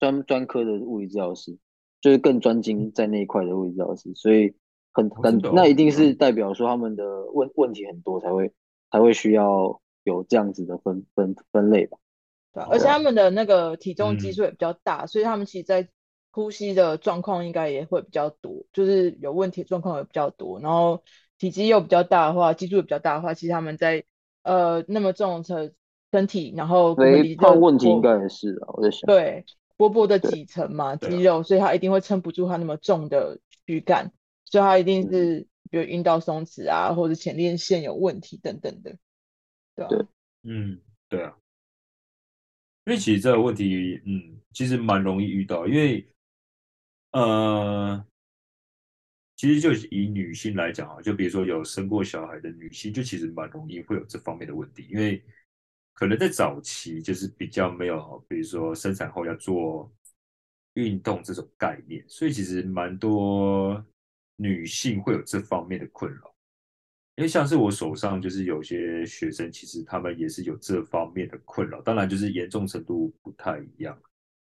[0.00, 1.58] 专专科的物理治疗师，
[2.00, 4.54] 就是更专精在那一块的物理治疗师，所以
[4.92, 8.52] 很很那一定是代表说他们的问问题很多，才会
[8.90, 11.98] 才会需要有这样子的分分分类吧。
[12.54, 15.88] 对，而且他们的那个体重基数也比较大，所以他们其实，在
[16.34, 21.04] 呼吸的状况应该也会比较多，就是有问题的状况也比较多，然后
[21.36, 24.02] 体积又比较大的话，基数也比较大的话，其实他们在
[24.42, 25.74] 呃那么重的
[26.10, 29.44] 身体，然后肥胖问题应该也是啊，我在想，对，
[29.76, 34.10] 薄薄的几层嘛肌肉，所以他一定会撑不住他那么重的躯干，
[34.46, 38.96] 所以他一定是比如阴道松弛啊，或者前列腺有问题等等的，
[39.76, 40.06] 对啊，对，
[40.44, 41.36] 嗯，对啊，
[42.86, 46.08] 因为其实这个问题，嗯，其实蛮容易遇到，因为。
[47.12, 48.04] 呃，
[49.36, 55.22] 其实就以女性来讲啊，就比如说有生过小孩的女性，就其实蛮容易会有这方面的问题，因为
[55.92, 59.92] 可能在早期就是比较没有，比如说生产后要做
[60.74, 63.84] 运动这种概念，所以其实蛮多
[64.36, 66.34] 女性会有这方面的困扰。
[67.16, 74.00] 因为像是我手上就是有些学生，其实他们也是有这方面的困扰，当然就是严重程度不太一样。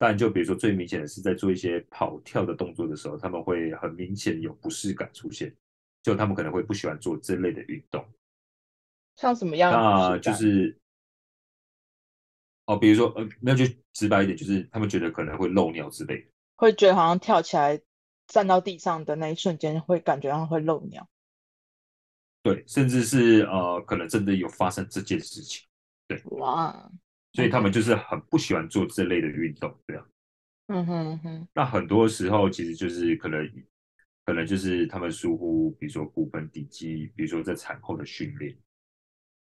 [0.06, 5.56] 但就比如说最明显的是在做一些跑跳的动作的时候，他们会很明显有不适感出现，
[6.02, 8.06] 就他们可能会不喜欢做这类的运动。
[9.16, 9.72] 像什么样？
[9.72, 10.78] 那就是
[12.66, 13.64] 哦，比如说呃，那就
[13.94, 17.80] 直白一点，就是他们觉得可能会漏尿之类的，会觉得好像跳起来
[18.28, 21.08] 站到地上的那一瞬间会感觉到会漏尿。
[22.42, 25.66] 对，甚至是呃，可能真的有发生这件事情。
[26.10, 26.92] 对，哇。
[27.34, 30.10] 所以他们就是很不喜欢做这类的运动，这样。
[30.68, 31.48] 嗯哼哼。
[31.54, 33.48] 那很多时候其实就是可能，
[34.26, 38.58] 可能就是他们疏忽，比如说骨盆底肌，比如说在产后的训练，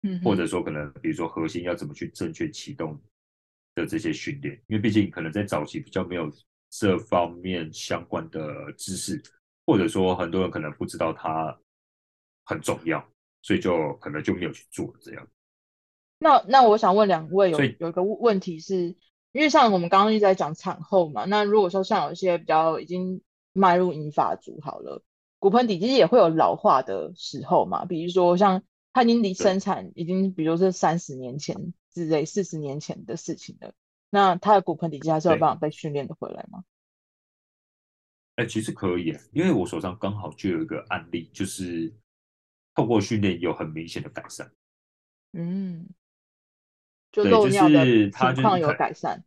[0.02, 3.00] 嗯，或者说可能比如说核心要怎么去正确启动
[3.74, 6.30] 的这些训练，因为毕竟可能在早期比较没有
[6.70, 9.22] 这方面相关的知识，
[9.66, 11.56] 或者说很多人可能不知道它
[12.44, 13.06] 很重要，
[13.42, 15.28] 所以就可能就没有去做这样。
[16.18, 18.96] 那那我想问两位有有一个问题是，
[19.32, 23.20] 因为像我们刚刚一直在讲产后嘛，那如果说像有一些比较已经
[23.52, 25.02] 迈入银发族好了，
[25.38, 33.74] 骨盆底肌也会有老化的时候嘛，比如说像他已经离生产已经，比如说是三十年前之类四十年前的事情了，
[34.08, 36.64] 那他的骨盆底肌还是有办法被训练的回来吗？
[38.36, 41.92] 哎、欸，其实可以，啊因为我手上刚好就有一个案例，就是
[42.74, 44.50] 透过训练有很明显的改善。
[45.32, 45.88] 嗯。
[47.14, 49.24] 就漏尿的情况有改善。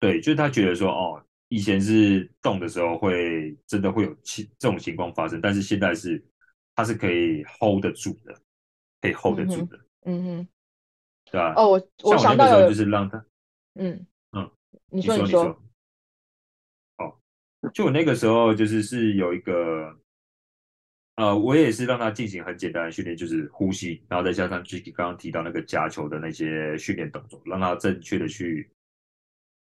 [0.00, 6.20] 对，就是他觉得说，哦，以前是动的时候会真的会有情这种情况发生，但是现在是
[6.74, 8.34] 他是可以 hold 得住的，
[9.00, 9.78] 可以 hold 得住的。
[10.02, 10.48] 嗯哼，嗯
[11.30, 11.54] 对吧？
[11.56, 13.24] 哦，我我想到的就是让他，
[13.74, 14.50] 嗯嗯，
[14.90, 15.44] 你说你说，
[16.98, 17.16] 哦，
[17.72, 19.96] 就我那个时候就是是有一个。
[21.16, 28.68] 呃，我也是让他进行很简单的训练，就是呼吸，然后再加上 Gicky 刚刚提到那个夹球的那些训练动作，让他正确的去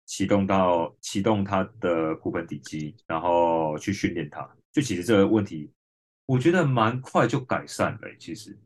[0.07, 4.49] 启动到启动他的骨盆底肌，然后去训练他。
[4.71, 5.71] 就其实这个问题，
[6.25, 8.57] 我觉得蛮快就改善了，其实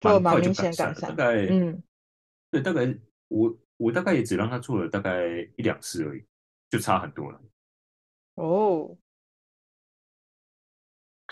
[0.00, 1.80] 蛮快就改善了，大概嗯，
[2.50, 2.92] 对，大概
[3.28, 6.24] 我我大概也只让他做了大概一两次而已，
[6.68, 7.40] 就差很多了。
[8.34, 8.98] 哦。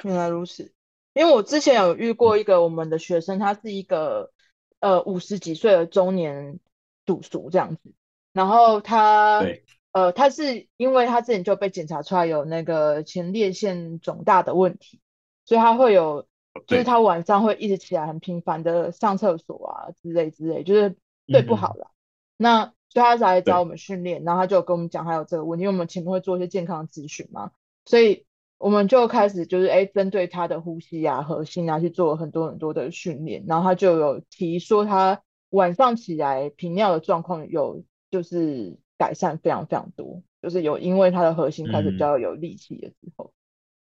[0.08, 0.72] 原来如此，
[1.12, 4.32] 因为我之前有遇过一个我们的学生，他是一个
[4.80, 6.58] 呃五十几岁的中年
[7.04, 7.92] 赌叔这样子，
[8.32, 15.00] 然后他对呃他是因为他之前就被检查出来有那个前列腺肿大的问题，
[15.44, 16.26] 所以他会有
[16.66, 20.96] 就是他晚上会一直起来很频繁的上厕所啊之类之类，就是
[21.28, 21.90] 睡不好了。
[21.90, 21.94] 嗯、
[22.38, 27.50] 那所以他才来找我们训练，然后他就跟我们讲还有这个问题，因为我们前面会做一些健康的咨询嘛，
[27.84, 28.24] 所以。
[28.60, 43.32] 我们就开始就是哎，针对他的呼吸啊、核心啊去做很多很多的训练，然后他就有提说他晚上起来频尿的状况有就是改善非常非常多，就是有因为他的核心开始比较有力气的时候，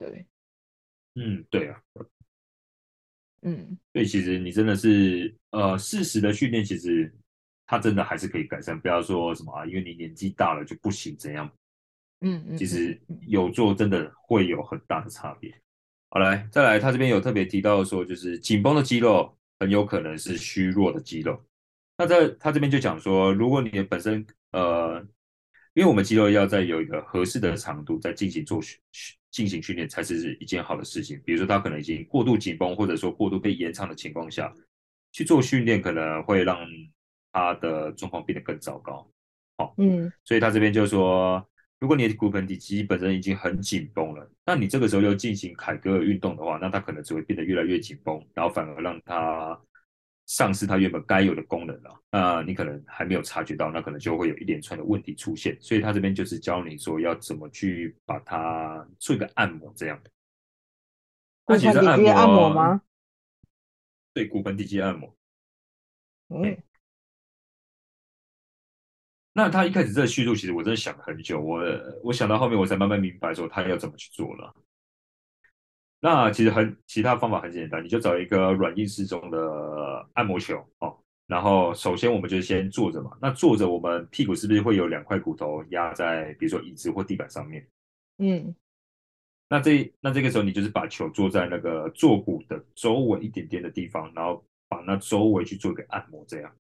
[0.01, 0.27] 嗯、对，
[1.15, 1.83] 嗯，对啊，
[3.41, 7.11] 嗯，所以其实你真的是呃适时的训练，其实
[7.67, 11.51] 他真的还是可以改善，不要说什么啊，因为你年纪大了就不行怎样。
[12.21, 15.55] 嗯嗯，其实有做真的会有很大的差别。
[16.11, 21.41] 好，来再来，他这边有特别提到说，就是紧绷的肌肉很有可能是虚弱的肌肉。
[21.97, 25.01] 那在他这边就讲说，如果你本身呃，
[25.75, 28.79] 因为我们肌肉要在有一个合适的长度在进行做训
[29.31, 31.21] 进行训练，才是一件好的事情。
[31.25, 34.53] 比如说他可能已经过度紧绷，或者说过度被延长的情况下
[35.13, 36.59] 去做训练，可能会让
[37.33, 39.09] 他的状况变得更糟糕。
[39.59, 41.47] 好，嗯，所以他这边就说。
[41.81, 49.57] 如果你的骨盆底肌本身已经很紧绷了，那你这个时候又进行凯格尔运动的话，那它可能只会变得越来越紧绷，然后反而让它
[50.27, 52.03] 丧失它原本该有的功能了。
[52.11, 55.57] 那你可能还没有察觉到，那可能就会有一连串的问题出现。
[55.61, 60.03] 所以他这边就是教你说要怎么去把它做一个按摩，这样。
[61.45, 62.83] 骨盆底肌按摩吗？
[64.13, 65.17] 对，骨盆底肌按摩。
[66.29, 66.59] 嗯。
[69.39, 71.63] 那他一开始这个叙述，其实我真的想了很久，我
[72.03, 74.53] 我想到后面，我才慢慢明白说他要怎么去做了。
[76.01, 80.99] 那其实很其他方法很简单，你就找一个软硬适中的按摩球哦。
[81.29, 87.65] 然后首先我们就先坐着嘛，那坐着我们屁股是不是会有两块骨头压在，比如说椅子或地板上面？
[88.19, 88.53] 嗯。
[89.49, 96.53] 那这那这个时候你就是把球坐在那个坐骨的周围一点点的地方，然后把那周围去做一个按摩，这样。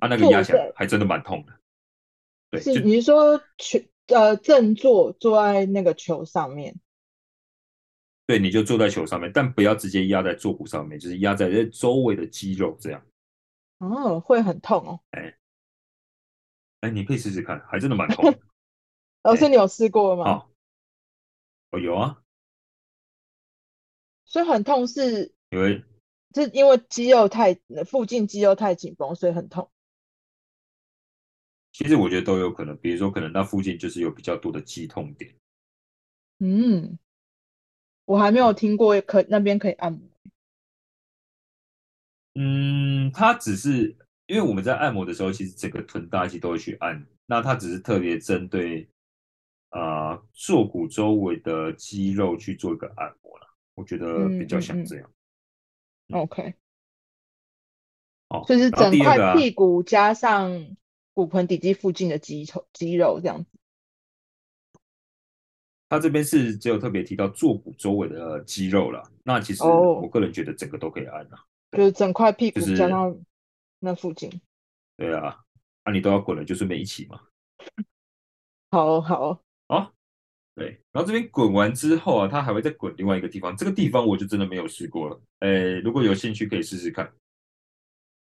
[0.00, 1.52] 他、啊、那个压起来还真的蛮痛的，
[2.50, 6.74] 对，是你是说球呃正坐坐在那个球上面，
[8.26, 13.04] 对，你就坐在球上面，但不要直接压在坐骨上面，就是压在这周围的肌肉这样。
[13.78, 15.00] 哦，会很痛哦。
[15.10, 15.36] 哎，
[16.80, 18.38] 哎，你可以试试看，还真的蛮痛的。
[19.24, 20.24] 老师，你有试过吗？
[20.30, 20.50] 哦，
[21.70, 22.22] 哦，有啊。
[24.24, 25.82] 所以很痛是因为。
[26.34, 27.54] 是因为肌肉太
[27.86, 29.70] 附近肌肉太紧绷，所以很痛。
[31.72, 35.34] 其实我觉得都有可能，比如说可能那附近就是有比较多的肌痛点。
[36.38, 36.98] 嗯，
[38.04, 40.00] 我还没有听过可那边可以按摩。
[42.34, 48.88] 嗯，它只是因为我们在按摩的时候，其实整个臀大肌都会去按，那它只是特别针对
[49.70, 53.46] 啊、呃、坐骨周围的肌肉去做一个按摩了。
[53.74, 55.08] 我觉得比较像这样。
[55.08, 55.13] 嗯嗯嗯
[56.12, 56.54] OK，
[58.28, 60.76] 哦，就是整块屁股加上
[61.14, 63.50] 骨盆底肌附近的肌肉，肌肉这样子。
[65.88, 73.16] 他这边是只有特别提到坐骨周围的肌肉了，那其实我个人觉得整个都可以按啊，就是整块屁股加上
[73.78, 74.30] 那附近。
[74.96, 75.44] 对啊，
[75.84, 77.20] 那、啊、你都要滚了，就顺便一起嘛。
[78.70, 79.94] 好好好。
[80.54, 83.56] 对，然后这边滚完之后啊，它还会再滚另外一个地方。
[83.56, 85.20] 这个地方我就真的没有试过了。
[85.40, 87.12] 诶，如果有兴趣可以试试看。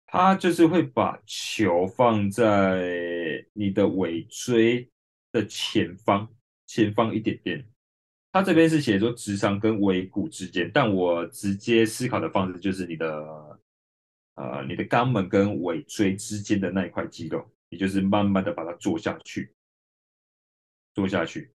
[0.06, 4.88] 它就是会把球放在你的尾椎
[5.32, 6.28] 的前方，
[6.66, 7.66] 前方一点点。
[8.30, 13.60] 它这边是写说直肠跟尾骨之间，但我直接思考的方式就是你的，
[14.36, 17.44] 呃，你的肛门跟尾椎之间的那一块肌肉。
[17.68, 19.52] 你就是慢慢的把它做下去，
[20.94, 21.50] 做下去，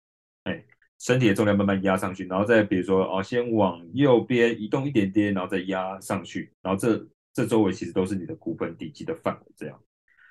[0.49, 0.65] 哎，
[0.99, 9.81] 身体的重量慢慢压上去，然后再比如说哦，先往右边移动一点点，然后再压上去，然后这这周围其实都是你的骨盆底肌的范围，这样，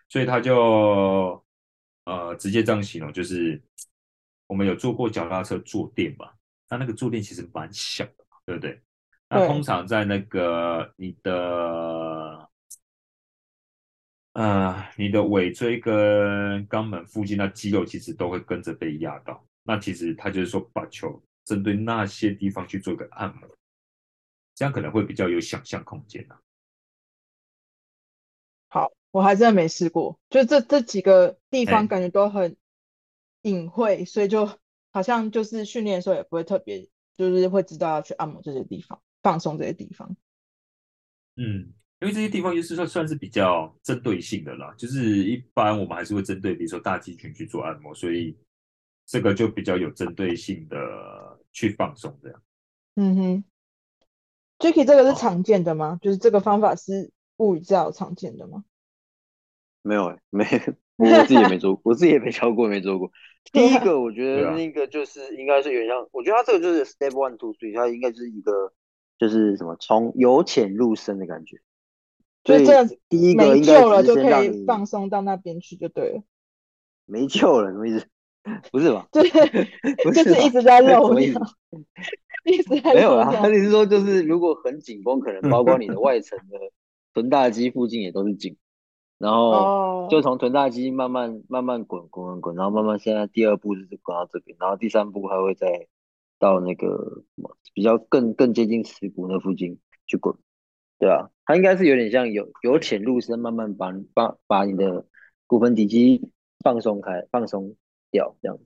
[0.10, 1.42] 所以他就
[2.06, 3.62] 呃直接这样形容，就是
[4.48, 6.30] 我们有坐过脚踏车坐垫嘛，
[6.68, 8.82] 它那个坐垫其实蛮小的，对不对？
[9.30, 12.50] 那通常在那个你的，
[14.34, 19.46] 呃，你的尾椎跟肛门附近那肌肉其实都会跟着被压到。
[19.68, 23.48] 那其实他就是说，把球针对那些地方去做一个按摩，
[24.56, 26.40] 这样可能会比较有想象空间啊。
[28.70, 32.56] 好，我还真的没试过，就这这几个地方感觉都很
[33.42, 34.50] 隐晦，所以就
[34.92, 39.00] 好像就是训练的时候也不会特别，就是会知道要去按摩这些地方。
[39.24, 40.16] 放松这些地方，
[41.36, 48.38] 嗯，因为这些地方就是说算是比较针对性的啦，就是一般我们还是会针对比如说大肌群去做按摩，所以
[49.08, 50.78] 这个就比较有针对性的
[51.52, 52.44] 去放松这样。
[52.96, 53.44] 嗯哼
[54.60, 55.98] ，Jacky 这个是常见的吗？
[55.98, 58.64] 哦、就是这个方法是物理治疗常见的吗？
[59.82, 60.46] 没有、欸，没，
[60.98, 63.10] 我自己也没做过，我自己也没教过，没做过。
[63.52, 68.74] 第一个我觉得那个就是应该是有点像，我觉得它这个就是 step one two three，它应该就是一个。
[69.20, 71.58] 就是什么从由浅入深的感觉，
[72.44, 76.24] 所以这第一个应该了就可以放松到那边去就对了。
[77.06, 78.06] 没救了什么意思？
[78.72, 79.08] 不是吧？
[79.14, 79.24] 对，
[80.14, 81.20] 就是一直在漏尿，
[82.46, 82.96] 一直在漏。
[82.96, 86.58] 没有啊，你是说就是如果很紧绷，可能包括你的外层的
[87.14, 88.58] 臀大肌附近也都是紧，
[89.18, 95.88] 然后就从臀大肌慢慢慢慢滚滚滚滚，然后慢慢现在第二步就是滚到这边，然后第三步还会再。
[96.40, 97.24] 到那个
[97.74, 100.36] 比较更更接近耻骨那附近去滚，
[101.00, 105.08] 对啊，它应该是有点像由由浅入深，慢慢把把把你的
[105.48, 106.30] 骨盆底肌
[106.64, 107.76] 放松开，放松
[108.12, 108.60] 掉这样。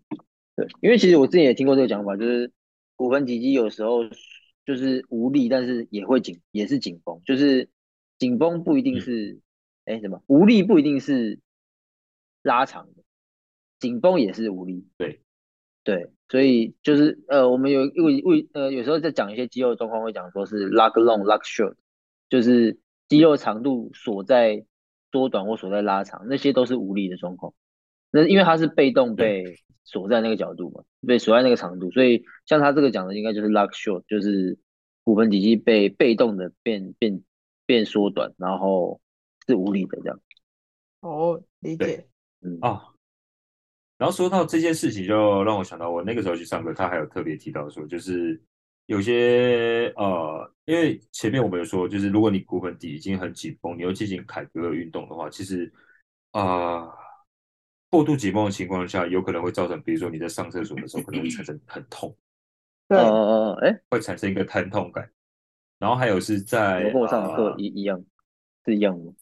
[0.56, 2.52] 对，因为其实我之前也听过这个讲法，就是
[2.96, 4.02] 骨盆底肌有时候
[4.66, 7.70] 就是无力，但是也会紧，也是紧绷，就是
[8.18, 9.39] 紧绷不一定是
[9.86, 11.39] 哎、嗯、什么无力不一定是
[12.42, 13.04] 拉长的，
[13.80, 15.22] 紧绷也是无力，对。
[15.84, 21.74] 对，所以就是呃，我们有为为呃，有时候在讲一些肌肉状况，会讲说是 lock long lock short，
[22.30, 22.78] 就是
[23.10, 24.64] 肌肉长度锁在
[25.12, 27.56] 缩短或锁在拉长，那些都是无力的状况。
[28.12, 29.43] 那因为它是被动被
[29.84, 34.57] 锁在那个角度嘛，被锁在那个长度，所以像他这个讲的，应该就是 luck short，就是
[35.03, 37.24] 骨盆底肌被被动的变变
[37.66, 39.01] 变缩短，然后
[39.47, 40.20] 是无力的这样。
[41.01, 42.07] 哦，理解。
[42.41, 42.88] 嗯啊。
[43.97, 48.41] 然后说到这件事情，就让我想到我那个时候去上课，他还有特别提到说，就是
[48.88, 55.72] 有些呃，因为前面我们有说，就是如果你骨盆底已经很紧绷，你又进行凯格尔运动的话，其实
[56.32, 56.97] 啊、呃，
[57.92, 62.16] 过度紧绷的情况下，有可能会造成，比如说你在上厕所的时候可能会产生疼痛，
[62.89, 65.08] 哦哦哦，哎，会产生一个疼痛感。
[65.78, 68.04] 然后还有是在跟我上课一一样，
[68.66, 69.14] 是一样的，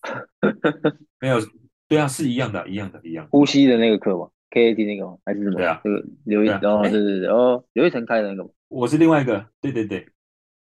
[1.19, 1.39] 没有，
[1.87, 5.17] 对啊，是一样的，一样的，一样的，呼吸的那个课吗？K A T 那个吗？
[5.25, 5.57] 还是什么？
[5.57, 8.49] 对啊，这个刘一，哦，对对对，哦，刘一成开的那个。
[8.67, 10.07] 我是另外一个，对对对。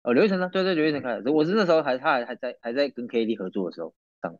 [0.03, 0.49] 哦，刘一成呢？
[0.51, 1.31] 对对，刘一成开的。
[1.31, 4.35] 我是那时候还他还还在还在跟 K A T 合作的时候上。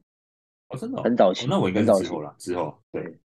[0.70, 1.02] 哦，真的？
[1.04, 1.46] 很早期。
[1.48, 2.76] 那我应该是之后了，之后。
[2.92, 3.20] 对。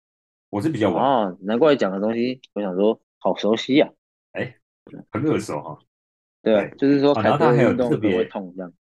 [0.50, 1.04] 我是比较晚。
[1.04, 3.92] 啊，难怪讲的东西，我想说好熟悉呀。
[4.32, 4.58] 哎，
[5.10, 5.78] 很耳熟哈。
[6.40, 8.72] 对，就是说，然后他还有特别会痛这样。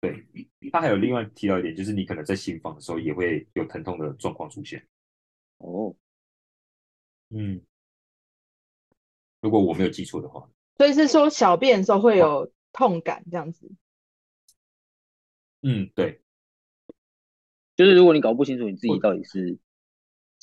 [0.00, 0.26] 对，
[0.70, 4.86] 他还有另外提到一点，就是你可能在行房的时候也会有疼痛的状况出现。
[5.58, 5.94] 哦，
[7.30, 7.62] 嗯，
[9.40, 13.70] 如果我没有记错的话，所以是说小便的时候会有痛感这样子。
[15.62, 16.20] 嗯，对，
[17.76, 19.56] 就是如果你搞不清楚你自己到底是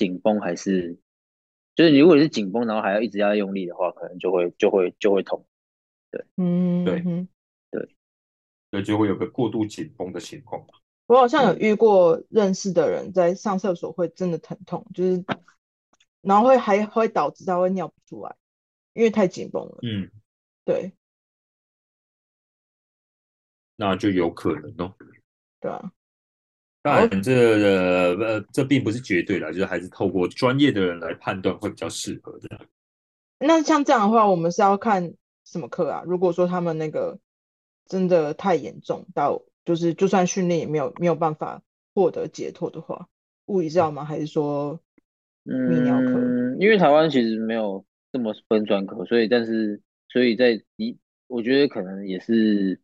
[0.01, 0.97] 紧绷还是，
[1.75, 5.45] 就是你如果你是紧绷，然后还要一直要用力的话，可能就会就会就会痛。
[6.09, 7.03] 对，嗯，对，
[7.69, 7.95] 对，
[8.71, 10.65] 对，就会有个过度紧绷的情况。
[11.05, 15.23] 我好像有遇过认识的人在上厕所会真的疼痛，就是，
[16.21, 18.35] 然后会还会导致他会尿不出来，
[18.93, 19.77] 因为太紧绷了。
[19.83, 20.09] 嗯，
[20.65, 20.93] 对，
[23.75, 24.95] 那就有可能哦。
[25.59, 25.91] 对啊，
[26.82, 27.34] 当然这
[28.17, 32.59] 呃这并不是绝对的，就是还是透过专业的人来判断会比较适合的。
[33.39, 35.13] 那像这样的话，我们是要看
[35.45, 36.03] 什么课啊？
[36.05, 37.19] 如果说他们那个
[37.88, 39.43] 真的太严重到。
[39.63, 41.61] 就是，就算训练也没有没有办法
[41.93, 43.07] 获得解脱的话，
[43.45, 44.03] 物理治疗吗？
[44.03, 44.82] 还是说
[45.45, 46.19] 泌尿科？
[46.19, 49.79] 嗯，因为台湾其实没有这么分专科，所以但是
[50.09, 52.82] 所以在一，我觉得可能也是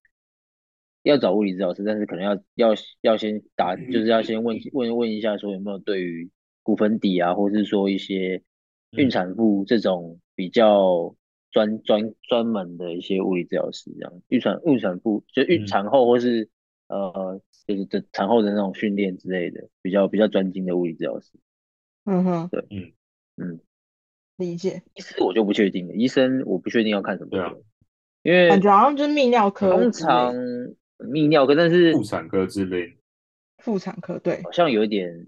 [1.08, 6.30] 要找物理治疗师，但是可能要要要先打，就是要先问问问一下，说有没有对于
[6.64, 8.43] 骨盆底啊，或是说一些
[8.91, 11.16] 孕产妇这种比较
[11.49, 16.49] 专专专门的一些物理治疗师，这样孕产孕产妇就孕产后或是、
[16.88, 21.32] 嗯、呃就是这产后的那种训练之类的，比较比较专精的物理治疗师。
[22.03, 22.91] 嗯哼，对，嗯
[23.38, 23.60] 嗯，
[24.36, 24.84] 理解。
[24.93, 27.30] 医师我就不确定了，医生我不确定要看什么。
[27.30, 27.53] 对啊，
[28.24, 30.34] 因为感觉好像就是泌尿科，通常。
[31.00, 32.98] 泌尿科，但是妇产科之类，
[33.58, 35.28] 妇产科对，好像有一点，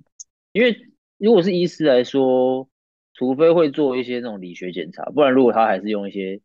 [0.52, 0.76] 因为
[1.18, 2.70] 如果是医师来说，
[3.14, 6.42] 除非会做一些那种理学检查，不然如果他还是用一些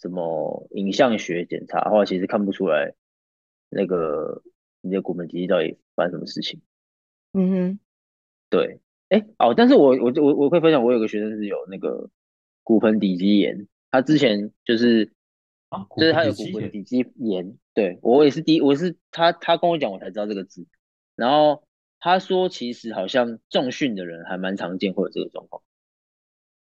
[0.00, 2.94] 什么影像学检查的话，其实看不出来
[3.68, 4.42] 那个
[4.80, 6.60] 你的骨盆底肌到底发生什么事情。
[7.32, 7.78] 嗯哼，
[8.48, 8.80] 对，
[9.10, 12.08] 哎、欸，哦，但是我我我我可以分享，我有个学生是有那个
[12.62, 15.12] 骨盆底肌炎，他之前就是。
[15.70, 20.66] 啊，就是他有骨盆底肌炎，对，我也是第一，我是他他跟我讲，我才知道这个字。
[21.14, 21.62] 然后
[22.00, 25.62] 他说，其实好像重训的人还蛮常见会有这个状况，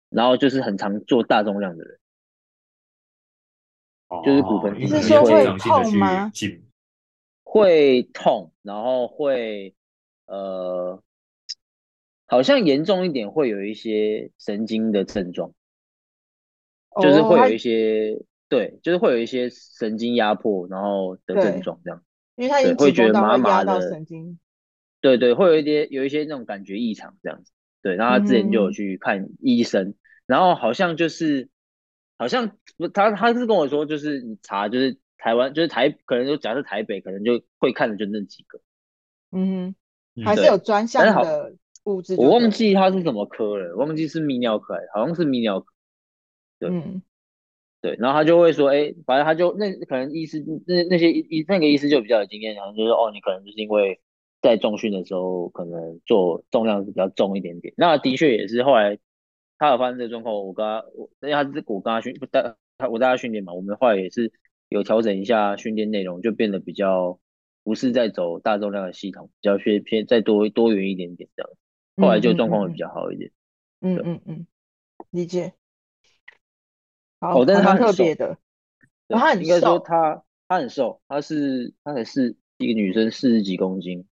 [0.09, 1.99] 然后就是很常做大重量的人，
[4.09, 6.29] 哦、就是骨盆底肌是会痛吗？
[7.43, 9.73] 会痛，然后会
[10.25, 11.01] 呃，
[12.25, 15.53] 好像严重一点会有一些神经的症状，
[17.01, 18.21] 就是会有一些。
[18.49, 22.03] 哦对，就是会有一些神经压迫，然后的症状这样，
[22.35, 24.39] 因为他也会觉得麻麻的神经，
[25.01, 27.51] 对对，会有一点有一些那种感觉异常这样子，
[27.83, 29.95] 对，然后他之前就有去看医生，嗯、
[30.25, 31.47] 然后好像就是
[32.17, 32.57] 好像
[32.91, 38.59] 他他是跟我说，就是你查就是台湾就是台可能就假设台北可能就会看的就那几个，
[39.31, 39.75] 嗯
[40.15, 45.67] 哼，还是有专项的物质，我忘记他是什么科了，忘记是泌尿科，好像是泌尿科，
[46.57, 46.69] 对。
[46.71, 47.03] 嗯
[47.81, 54.01] 对，然后他就会说，哎，反正他就那可能医师那那些医那个医师就比较有经验，然后就说，哦，你可能就是因为
[54.41, 57.73] 在重训的时候可能做重量是比较重一点点。
[57.77, 58.99] 那的确也是后来
[59.57, 64.33] 他有发生这个状况，我跟他，我因为他是我跟他训不带他我带他训练嘛，我们后来也是
[64.67, 67.17] 有调整一下训练内容，就变得比较
[67.63, 71.49] 不是在走大重量的系统，比较偏偏再多多元一点点这样，
[71.95, 73.31] 后来就状况会比较好一点。
[73.81, 74.47] 嗯嗯嗯，
[75.11, 75.53] 理解。
[77.19, 78.37] 好，但是他特别的，
[79.09, 84.07] 他很瘦，应该说他他很瘦，他是他才是一个女生，四十几公斤，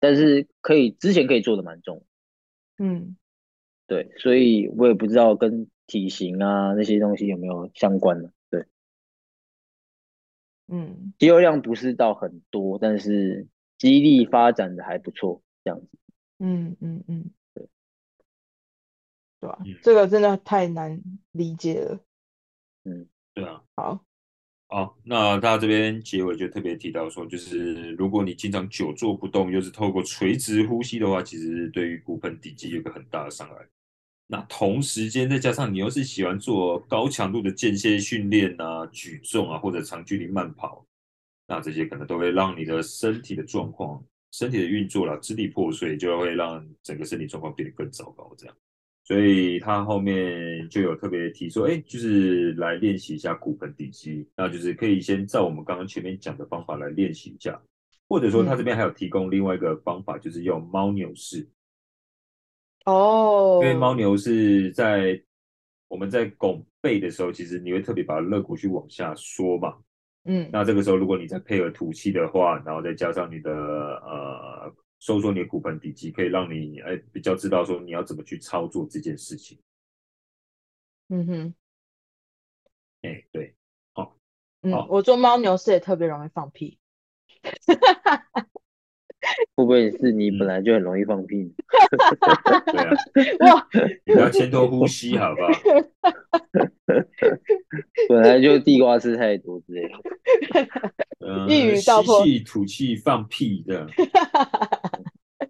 [0.00, 2.04] 但是可以之前可以做的蛮重，
[2.78, 3.16] 嗯，
[3.86, 8.66] 对，所以我也不知道跟体型啊那些东西有没有相关的，对，
[10.66, 13.46] 嗯，肌肉量不是到很多，但是
[13.78, 15.86] 肌力发展的还不错，这样子，
[16.40, 17.68] 嗯嗯嗯，对，
[19.40, 19.58] 对吧？
[19.82, 21.00] 这个真的太难
[21.30, 22.00] 理解了。
[22.88, 24.04] 嗯，对啊，好，
[24.68, 33.56] 好，那大家这边结尾就特别提到说，就是如果你经常久坐不动，又是透过垂直呼吸的话，其实对于骨盆底肌有个很大的伤害。
[34.26, 40.86] 那同时间再加上你又是喜欢做高强度的间歇训练啊、举重啊或者长距离慢跑，
[41.46, 48.54] 那这些可能都会让你的身体的状况、身体的运作啦、支离破碎，就会让整个身体状况变得更糟糕，这样。
[49.08, 57.58] 所以他后面就有特别提说，哎，就是来练习一下骨盆底肌，那就是可以先照我们刚刚前面讲的方法来练习一下，
[58.06, 61.48] 或者说他这边还有提供另外一个方法，就是用猫牛式。
[62.84, 65.18] 哦，因为猫牛是在
[65.88, 69.74] 我们在拱背的时候，其实你会特别把肋骨去往下缩嘛。
[70.26, 74.70] 嗯，那这个时候如果你再配合吐气的话，然后再加上你的呃。
[74.98, 79.58] 收缩你的骨盆底肌，可以让你哎比较知道说你要怎么去操作这件事情。
[81.08, 81.54] 嗯哼，
[83.02, 83.54] 哎对，
[83.94, 84.18] 好，
[84.62, 86.78] 嗯，我做猫牛是也特别容易放屁。
[89.54, 91.52] 会不会是你本来就很容易放屁？
[92.72, 92.94] 对啊，
[93.40, 93.68] 哇，
[94.06, 95.48] 你要先多呼吸，好不好？
[98.08, 99.98] 本来就地瓜吃太多之类的。
[101.20, 103.88] 嗯，一语道破，吸气、吐气、放屁这样。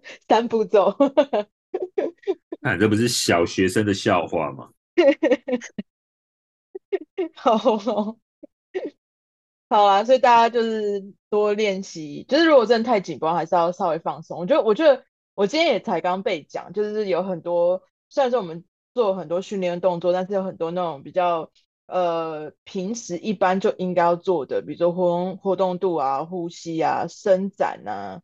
[0.27, 0.95] 三步骤。
[2.61, 4.69] 看，这不是小学生的笑话吗？
[7.35, 8.17] 好好，
[9.69, 14.39] 好啊，所以大家就是多练习，就是如果真的太紧绷，还是要稍微放松。
[14.39, 15.03] 我觉得，我觉得
[15.35, 21.51] 我今天也才刚被讲，就是有很多，虽然说我们做很多训练动作，但是有很多那种比较。
[21.91, 28.21] 呃，平时一般就应该要做的，比如说活动活动度啊、呼吸啊、伸展啊，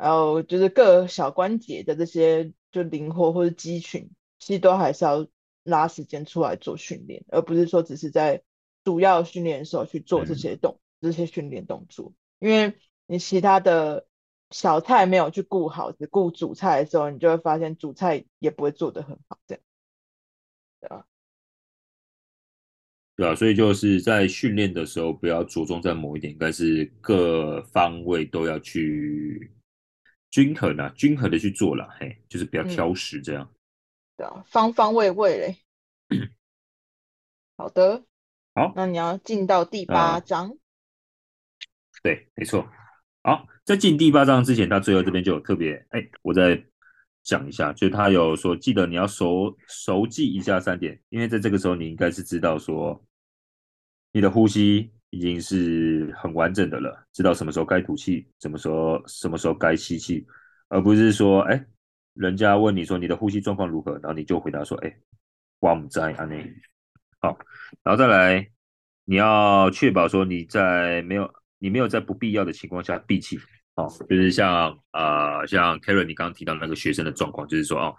[0.00, 5.26] 还有就是各小关节的这些就灵活或者肌群，其实都还是要
[5.64, 8.42] 拉时间出来做训练，而不是说只是在
[8.84, 12.12] 主要训练的时候去做这些动、嗯、这些训练动作。
[12.38, 14.06] 因为你其他的
[14.50, 19.62] 小菜没有去顾好，只顾主菜的时候，你就会发现主菜也不会做得很好，这样，
[20.80, 21.04] 对吧？
[23.16, 29.50] 对啊，所以就是在训练的时候，不要着重在某一点，应该是各方位都要去
[30.30, 33.44] 均衡啊，均衡的去做了，嘿，就是不要挑食这样。
[33.44, 33.54] 嗯、
[34.18, 35.56] 对啊，方方位位嘞。
[37.56, 38.04] 好的，
[38.54, 40.48] 好，那你要进到第八章。
[40.48, 40.56] 呃、
[42.02, 42.68] 对，没错。
[43.22, 46.64] 好，在进第八章之前，他最后这边就有特别，哎，我再
[47.22, 53.04] 讲一下，就是他有说，记得你要熟熟记以下三点，因为在这个时候你应该是知道说。
[54.10, 60.26] 你的呼吸已经是很完整的了，知道什么时候该吐气，什么时候什么时候该吸气，
[60.68, 61.64] 而不是说，哎，
[62.14, 64.96] 人家问你说你的呼吸状况如何，然后你就回答说，哎，
[65.60, 66.52] 我不在啊，内
[67.20, 67.38] 好，
[67.82, 68.50] 然后再来，
[69.04, 73.38] 你要确保说你在没有你没有在不必要的情况下闭气，
[73.76, 77.96] 哦，就是像呃像 Karen 你刚刚提到那个学生的状况，就是说哦。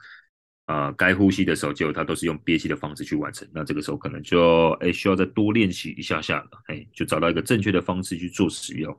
[0.70, 3.48] 啊、呃，该呼吸的时候，就他都是用憋气的方式去完成。
[3.52, 8.96] 那这个时候可能就哎需要再多练习一下下了，哎，就找到一个正确的方式去做使用。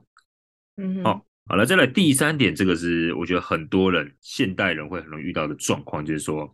[0.75, 6.53] 嗯哼，好，好了，再来第三点，这个是我觉得很多人现代人会很容易遇到的状况，就是说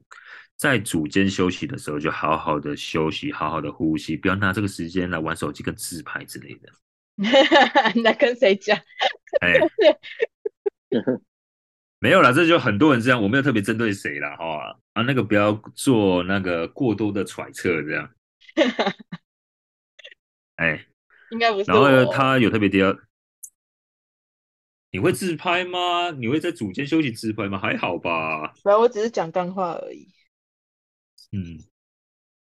[0.55, 6.71] 在组间休息的时候，就好好的休息，好好的呼吸，不要拿这个时间来玩手机跟自拍之类的。
[7.95, 8.77] 你在跟谁讲？
[9.41, 9.57] 哎。
[11.99, 14.35] 没有啦，这就很多人这样，我没有特别针对谁啦。
[14.35, 18.09] 哈啊，那个不要做那个过多的揣测，这样。
[20.57, 20.85] 哎，
[21.31, 21.71] 应该不是。
[21.71, 22.95] 然后呢，他有特别提到，
[24.91, 26.11] 你会自拍吗？
[26.11, 27.59] 你会在组间休息自拍吗？
[27.59, 28.53] 还好吧。
[28.63, 30.07] 不然我只是讲干话而已。
[31.31, 31.59] 嗯，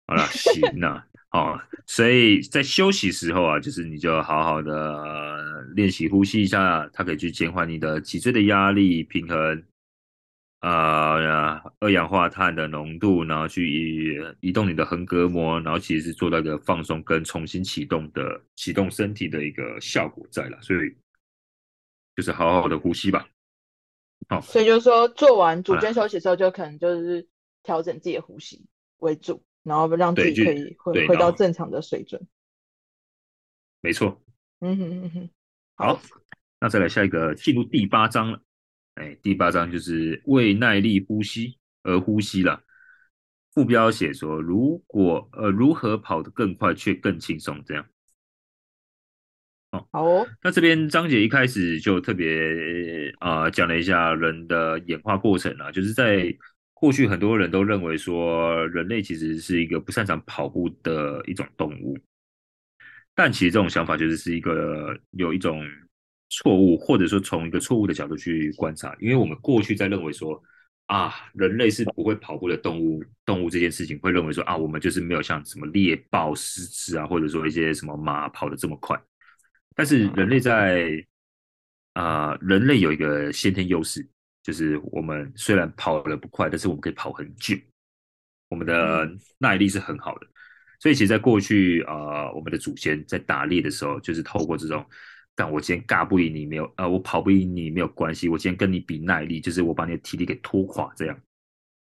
[0.06, 1.06] 好了，行那。
[1.32, 9.62] 哦，所以在休息时候啊，就是你就好好的练习呼吸一下，它可以去减缓你的脊椎的压力，平衡
[10.60, 20.94] 呃二氧化碳的浓度，然后去移移动你的横膈膜，然后其实是做到一个放松跟重新启动的启动身体的一个效果在了，所以
[22.14, 23.28] 就是好好的呼吸吧。
[24.28, 27.28] 好，所以就是说做完组间休息的时候，就可能就是
[27.62, 28.64] 调整自己的呼吸
[28.98, 29.42] 为主。
[29.66, 32.24] 然后让自己可以回回到正常的水准。
[33.80, 34.22] 没错。
[34.60, 35.30] 嗯哼嗯哼。
[35.74, 36.00] 好，
[36.60, 38.40] 那再来下一个，进入第八章了。
[38.94, 42.62] 哎，第八章就是为耐力呼吸而呼吸了。
[43.52, 47.84] 副标写说，如果呃如何跑得更快却更轻松，这样。
[49.90, 50.26] 好哦。
[50.42, 56.32] 那这边张姐一开始就特别啊、呃、讲了一下人的演化过程啊，就是在。
[56.78, 61.98] 过去很多人都认为说，人类其实是一个不擅长跑步的一种动物，
[63.14, 65.66] 但其实这种想法就是是一个有一种
[66.28, 70.38] 错误，或者说从一个错误的角度去观察，因为我们过去在认为说
[70.84, 79.02] 啊，人类是不会跑步的动物，动物这件事情会认为说啊，我们就是没有像什么猎豹、狮子啊，或者说一些什么马跑得这么快，
[79.74, 81.02] 但是人类在
[81.94, 84.06] 啊、呃，人类有一个先天优势。
[84.46, 87.56] 就是我们虽然跑得不快，但是我们可以跑很久，
[88.48, 90.26] 我们的耐力是很好的。
[90.78, 94.86] 所以其实，在过去啊、呃，我们的祖先在打猎的时候，就是透过这种，
[95.34, 101.20] 但我今天尬不赢你没有，呃，我跑不赢你没有关系，我今天跟你比耐力，就是我把你的体力给拖垮，这样，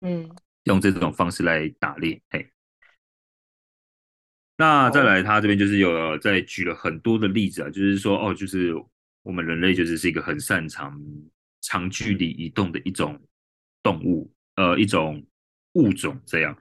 [0.00, 0.34] 嗯，
[0.64, 2.18] 用这种方式来打猎。
[2.30, 2.50] 嘿，
[4.56, 8.74] 那再来，他这边就是有在举了很多的例子啊，就是说，哦，就是
[9.22, 10.98] 我们人类就是是一个很擅长。
[11.66, 13.20] 长距离移动的一种
[13.82, 15.26] 动物，呃，一种
[15.72, 16.56] 物种这样。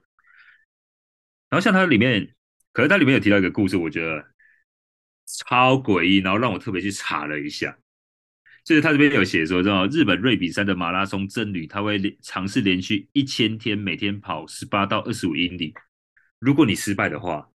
[1.48, 2.34] 然后像它里面，
[2.72, 4.26] 可是它里面有提到一个故事，我觉得
[5.26, 7.78] 超诡异，然后让我特别去查了一下。
[8.64, 15.72] 就是他这边有写说，知道日本瑞比山的马拉松僧侣，他会尝试连续一千天，每天跑十八到二十五英里。
[16.40, 17.48] 如果你失败的话，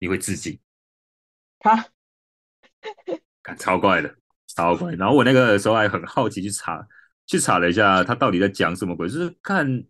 [0.00, 0.58] 你会自尽。
[1.60, 1.86] 他，
[3.44, 4.19] 看超怪的。
[4.54, 6.86] 超鬼，然后我那个时候还很好奇去查，
[7.26, 9.84] 去查了一下他到底在讲什么鬼，就是看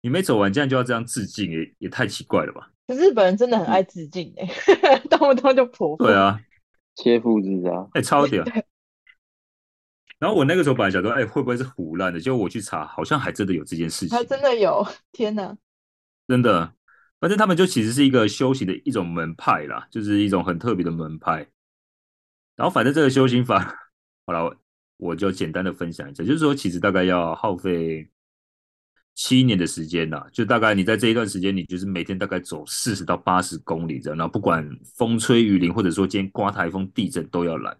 [0.00, 2.68] 你没走完，这样就要这样致敬，也也太奇怪了吧？
[2.88, 5.96] 日本人真的很爱致敬哎、欸， 动不动就破。
[5.96, 6.38] 对啊，
[6.96, 8.44] 切腹自杀，哎、欸，超屌。
[10.18, 12.20] 然后我那个时候本来想说，哎、欸，会不会是胡乱的？
[12.20, 15.56] 结果我去查，好像还真的有这件事情，还真的有，天哪！
[16.26, 16.74] 真的，
[17.20, 21.46] 反正他们就其实是一个修行的一种门派啦，就是一种很特别的门派。
[22.56, 23.78] 然后反正这个修行法。
[24.24, 24.56] 好了，
[24.96, 28.08] 我就简单的分享一下，就是说，其实大概要耗费
[29.14, 34.66] 七年的时间呐，就大概你在这一段时间，你就是每天大概走四十到八十公里这样，然后不管
[34.96, 37.76] 风吹雨淋，或者说今天刮台风、地震都要来，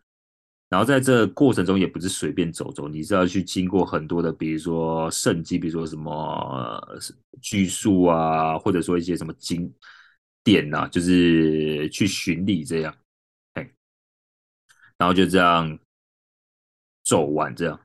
[0.69, 6.99] 然后在这过程中也不是随便走走，你是要去经过很多的，比如说圣迹，比如说什么
[7.41, 9.73] 巨树啊，或者说一些什么景
[10.43, 12.95] 点呐、啊，就是去巡礼这样，
[13.55, 13.71] 哎，
[14.99, 15.79] 然后就这样
[17.13, 17.79] 走完这样。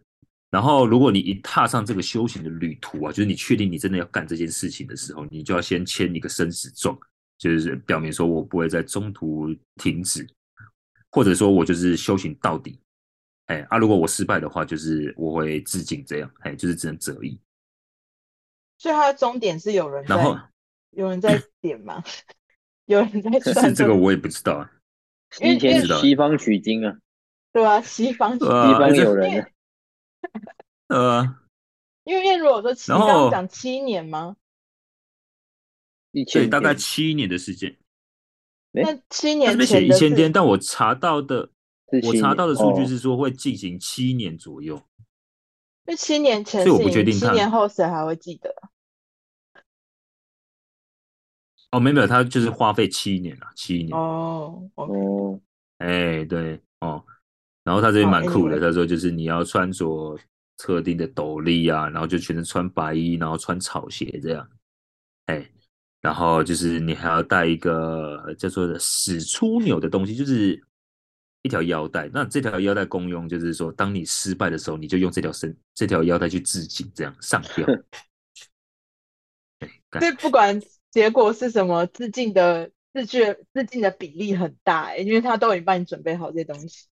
[0.50, 6.98] 然后如果你一踏上这个修行的旅途啊，就是你确定你真的要干这件事情的时候，你就要先签一个生死状，
[7.38, 10.26] 就是表明说我不会在中途停止。
[11.12, 12.80] 或者说我就是修行到底，
[13.48, 17.38] 哎啊，如果我失败的话，就是我会自尽，这样，哎，就是只能择一。
[18.78, 20.38] 所以它的终点是有人在，然后
[20.92, 22.02] 有人在点吗？
[22.86, 23.68] 有人在 算？
[23.68, 24.72] 是这个我也不知道啊。
[25.42, 26.98] 以前西方取经啊，
[27.52, 29.52] 对啊，西方西方有人。
[30.88, 31.36] 呃，
[32.04, 34.36] 因为因为如果说七，刚刚讲七年吗？
[36.32, 37.78] 对，大概七年的时间。
[38.72, 41.50] 那七年前这边写一千天，但我查到的，
[42.04, 44.82] 我查到的数据是说会进行七年左右。
[45.86, 48.54] 那七年前，所以我不确定，七年后谁还会记得？
[51.72, 53.98] 哦，没有没有，他就是花费七年了，七年。
[53.98, 55.40] 哦哦，
[55.80, 57.06] 哎，对哦，
[57.68, 60.18] 然后他这边蛮酷的，他说就是你要穿着
[60.56, 64.50] 特定的斗笠啊，然后就全身穿白衣，然后穿草鞋这样，
[65.26, 65.46] 哎。
[66.00, 70.64] 然后就是你还要带一个叫做的死出纽的东西，就是
[71.42, 72.08] 一条腰带。
[72.14, 77.66] 那这条腰带功用就是说，当你失败的时候，你就用这条绳、这条腰带去自尽，这样上吊。
[80.00, 80.62] 对，不管
[80.92, 86.88] 结果是什么，自尽的自尽自尽的比例很大，因为他都已经帮你准备好这些东西。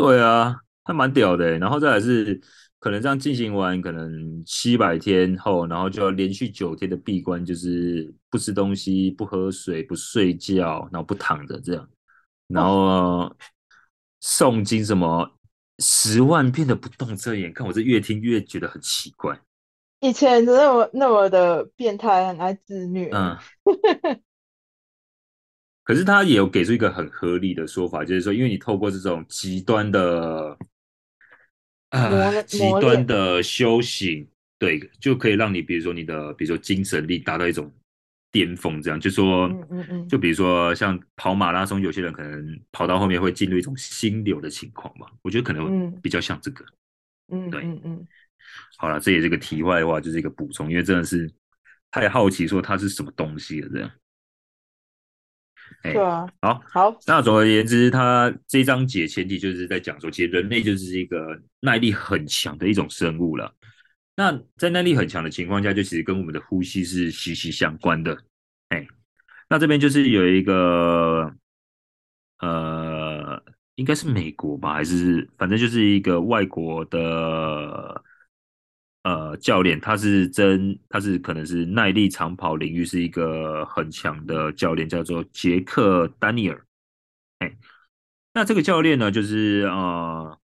[0.00, 1.58] 对啊，还蛮屌的。
[1.58, 2.40] 然后再来是。
[2.82, 11.86] 可能这样进行完，可能七百天后，然后就要连续九天的闭关，就是不吃东西、不喝水、不睡觉，然后不躺着这样，
[12.46, 13.30] 然后
[14.22, 15.30] 诵经什么
[15.80, 19.38] 十万遍的不动遮眼，看我这越听越觉得很奇怪。
[20.00, 23.10] 以前那么那么的变态，很爱自虐。
[23.12, 23.36] 嗯。
[25.90, 30.56] 可是他也有给出一个很合理的说法，就是说，因为你透过这种极端的。
[31.88, 34.24] 啊，极端的修行，
[34.60, 37.68] 对，就可以让你，比如说你的，比如说精神力达到一种
[38.30, 46.64] 巅峰，这样，就说，嗯嗯嗯，就比如说像跑马拉松，有些人可能跑到后面会进入一种心流的情况嘛，我觉得可能比较像这个，
[47.32, 48.06] 嗯，对，嗯嗯，
[48.78, 51.28] 好了，这也是个题外话，就是一个补充，因为真的是
[51.90, 53.90] 太好奇说它是什么东西了，这样。
[55.82, 56.96] 对啊，好，好。
[57.06, 63.52] 那总而言之，他这一章节前提就是在讲说，其实人类就是一个耐力很强的一种生物了。
[64.16, 68.16] 那在耐力很强的情况下，就其实跟我们的呼吸是息息相关的。
[68.68, 68.86] 哎，
[69.48, 71.32] 那这边就是有一个，
[72.40, 73.42] 呃，
[73.76, 78.04] 应该是美国吧，还是反正就是一个外国的。
[79.02, 86.66] 呃，教练他是真，他是可能是耐力长跑领域是一个很强的教练，叫做杰克丹尼尔。
[87.38, 87.56] 哎，
[88.34, 90.38] 那这个教练呢，就是呃，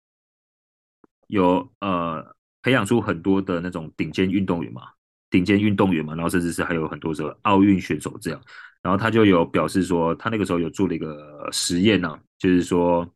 [1.26, 4.82] 有呃培养出很多的那种顶尖运动员嘛，
[5.30, 8.40] 顶尖运动员嘛，然后甚至是还有很多的奥运选手这样。
[8.82, 13.13] 然后他就有表示说，他那个时候有做了一个实验呢，就是说。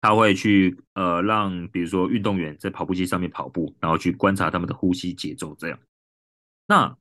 [0.00, 5.78] 他会去呃让比如说运动员在跑步机上面跑步，然后去观察他们的呼吸节奏，这样。
[6.66, 6.96] 那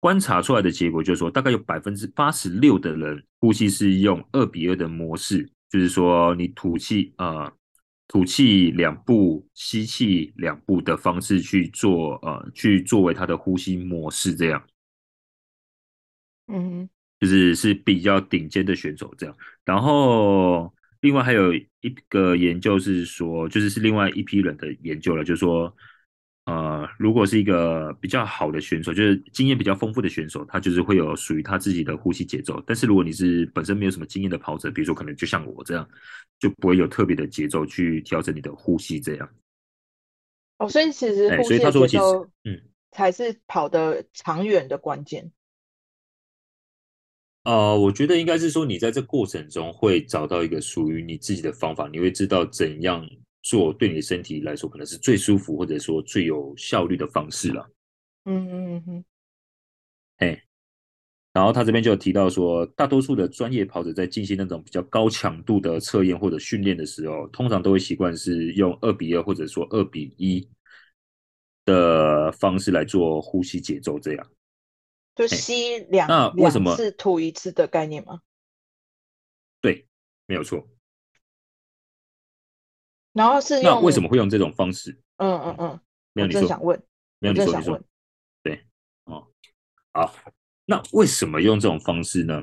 [0.00, 7.52] 观察出来的结果就是说，大概有百分之八十六的人呼吸是用二比二的模式，就是说你吐气呃
[8.08, 14.66] 吐气两步，吸气两步的方式去做呃去作为他的呼吸模式这样。
[16.48, 16.88] 嗯，
[17.20, 20.74] 就是是比较顶尖的选手这样，然后。
[21.00, 25.74] 另外还有一个研究是说，就是是另外一批人的研究了，就是说，
[26.44, 32.62] 呃，如果是一个比较好的选手，就是经验比较丰富的选手，他就是会有属于他自己的呼吸节奏。
[32.66, 35.88] 但是如果你是本身没有什么经验的跑者，比如说可能就像我这样，
[36.38, 39.28] 就不会有特别的节奏去调整你的呼吸这样。
[40.58, 42.60] 哦，所以其实呼吸节奏，嗯，
[42.92, 45.32] 才是跑的长远的关键。
[47.44, 53.08] 呃，我觉得应该是说，你在这过程中会找到一个属于你自己的方法，你会知道怎样
[53.42, 57.66] 做对你的身体来说可能是最舒服或者说最有效率的方式了。
[58.26, 59.04] 嗯嗯嗯。
[60.18, 60.42] 哎，
[61.32, 70.46] 然后他这边就提到说，大多数的专业跑者在进行那种比较高强度的测验或者训练的时候，通常都会习惯是用二比二或者说二比一
[71.64, 74.26] 的方式来做呼吸节奏这样。
[75.20, 78.22] 就吸两两次吐一次的概念吗？
[79.60, 79.86] 对，
[80.24, 80.66] 没有错。
[83.12, 84.98] 然后是那为什么会用这种方式？
[85.18, 85.80] 嗯嗯嗯，
[86.14, 86.82] 没有你说，想问，
[87.18, 87.78] 没有你说，你说，
[88.42, 88.64] 对，
[89.04, 89.26] 哦，
[89.92, 90.14] 好，
[90.64, 92.42] 那为什么用这种方式呢？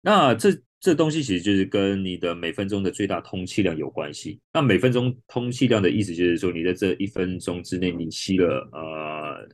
[0.00, 4.40] 那这这东西其实就是跟你的每分钟的最大通气量有关系。
[4.52, 9.48] 那每分钟通气量的意思就是说，你在这一分钟之内，你吸了呃，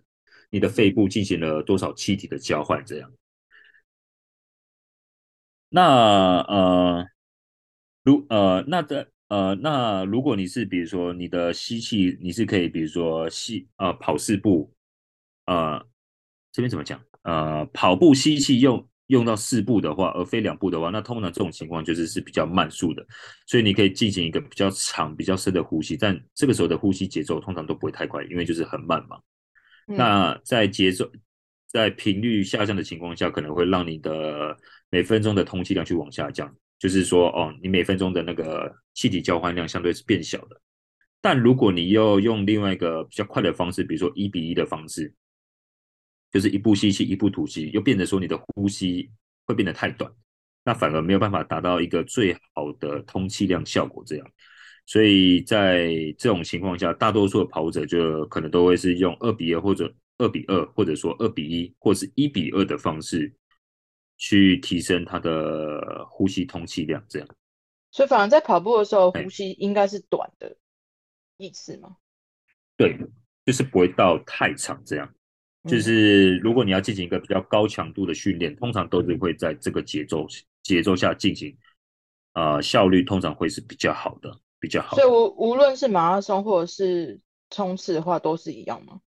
[0.57, 3.13] 你的肺部进行了多少气体的交换，这样。
[5.69, 7.07] 那呃，
[8.03, 14.73] 如呃，那的呃，那如果你是比如说你的吸气，你是可以比如说吸呃跑四步，
[15.45, 15.79] 呃，
[16.53, 16.99] 这边怎么讲？
[17.23, 18.89] 呃，跑步吸气用。
[19.09, 23.07] 用到四步的话，而非两步的话，那通常这种情况就是是比较慢速的，
[23.47, 29.17] 所以你可以进行一个比较长、比较深的呼吸，但这个时候的呼吸节奏通常都不会太快，因为就是很慢嘛。
[29.87, 31.11] 那在节奏
[31.67, 34.57] 在频率下降的情况下，可能会让你的
[34.91, 40.61] 每分钟的通气量去往下降，就是说，哦，你每分钟的那个气体交换量相对是变小的。
[41.21, 45.15] 但如果你又用另外一个比较快的方式，比如说一比一的方式。
[46.33, 49.11] 就是一步吸气，一步吐气，又变得说你的呼吸
[49.47, 50.13] 会变得太短，
[50.65, 54.03] 那反而没有办法达到一个最好的通气量效果。
[54.05, 54.31] 这样，
[54.87, 63.35] 所以在这种情况下，大多数的跑者就可能都会是用二比二或者二比二，或者说二比一，或是一比二的方式
[64.17, 67.05] 去提升他的呼吸通气量。
[67.09, 67.29] 这样，
[67.91, 70.57] 所以反而在跑步的时候，呼吸应该是短的
[71.37, 71.97] 意思吗？
[72.77, 72.97] 对，
[73.45, 75.13] 就是不会到太长这样。
[75.69, 80.25] 就是如果你要进行一个比较高强度的训练，通常都是会在这个节奏
[80.63, 81.59] 节奏下进行，
[82.35, 84.97] 呃，效率通常会是比较好的，比较好。
[84.97, 89.01] 所以无无论是马拉松或者是冲刺的话，都是一样吗？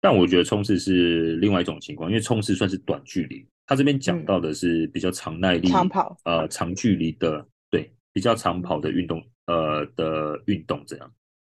[0.00, 11.12] 但我觉得冲刺是另外一种情况，因为冲刺算是短距离，他这边讲到的是比较长耐力、长跑，呃，长距离的，对，比较长跑的运动，呃的运动这样。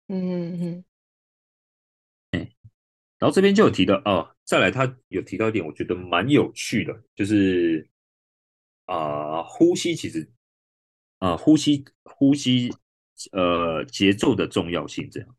[0.08, 0.84] 嗯嗯嗯。
[3.20, 7.88] 然后这边就有提到哦，再来他有提到一点，我觉得蛮有趣的，就是
[8.86, 8.96] 啊、
[9.38, 10.41] 呃，呼吸其实啊、
[11.22, 12.70] 呃，呼吸呼吸
[13.32, 15.30] 呃节奏的重要性，这样，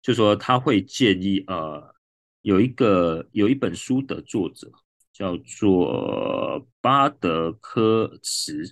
[0.00, 1.94] 就说他会建议呃，
[2.42, 4.70] 有一个有一本书的作者
[5.12, 8.64] 叫做巴德科茨，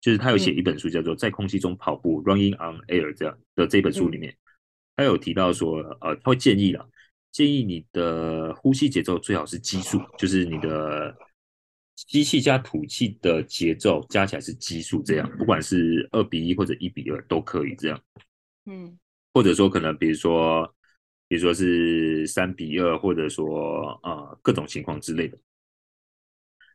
[0.00, 4.32] 就是他有写一本书叫做《在空气中跑步》（Running on Air） 这样的这本书里面。
[4.32, 4.36] 嗯
[4.96, 6.86] 他有提到说，呃，他会建议了，
[7.32, 11.16] 建议你的呼吸节奏最好是奇数，就是你的
[12.08, 18.00] 吸气加吐气的节奏加起来是奇数，这样，不管是二比一或者一比二都可以这样，
[18.66, 18.98] 嗯，
[19.34, 20.66] 或者说可能比如说，
[21.28, 25.38] 比如说是三比二，或者说呃各种情况之类的。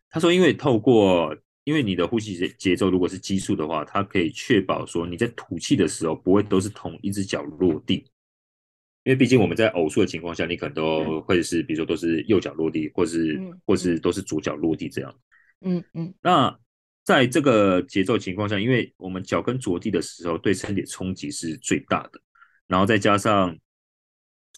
[0.10, 8.06] 他说，因为透过因为你的呼吸节节奏如果是奇数的话，它可以确保说你在吐气的时候不会都是同一只脚落地。
[9.06, 15.16] 因为毕竟我们在偶数的情况下，你可能都会是，比如说都是右脚落地，或是或是都是左脚落地这样。
[15.62, 16.12] 嗯嗯。
[16.24, 16.54] 那
[17.04, 22.20] 在这个节奏情况下，因为我们脚跟着地的时候，对身体的冲击是最大的。
[22.68, 23.56] 然后再加上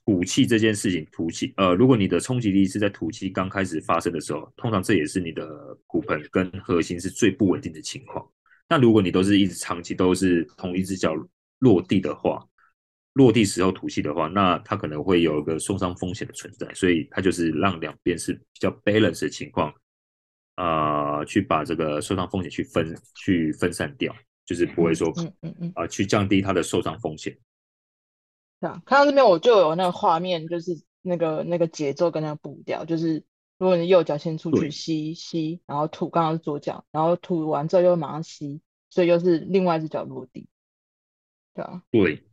[0.06, 8.26] 吐气这件事情，吐气，呃，如果你的冲击力是在吐气刚开始发生的时候，通常这也是你的骨盆跟核心是最不稳定的情况。
[8.70, 11.14] 那如果你都是一直长期都是同一只脚
[11.60, 12.41] 落地的话，
[13.18, 19.74] 落地时候吐气的话，那它可能会有一个受伤风险的存在，所以它就是让两边是比较 balance 的情况，
[20.53, 24.15] 啊、呃，去把这个受伤风险去分去分散掉，
[24.45, 27.36] 就是不会说，嗯嗯嗯，啊、呃，去降低它的受伤风险。
[28.59, 33.24] 对啊，看到这边我就有那个画面，就是那个那个节奏跟那个步调，就是
[33.57, 38.61] 如果你右脚先出去吸吸，然后吐，刚刚是左脚，然后吐完之后又马上吸，
[38.91, 40.47] 所以又是另外一只脚落地，
[41.55, 42.24] 对啊，对。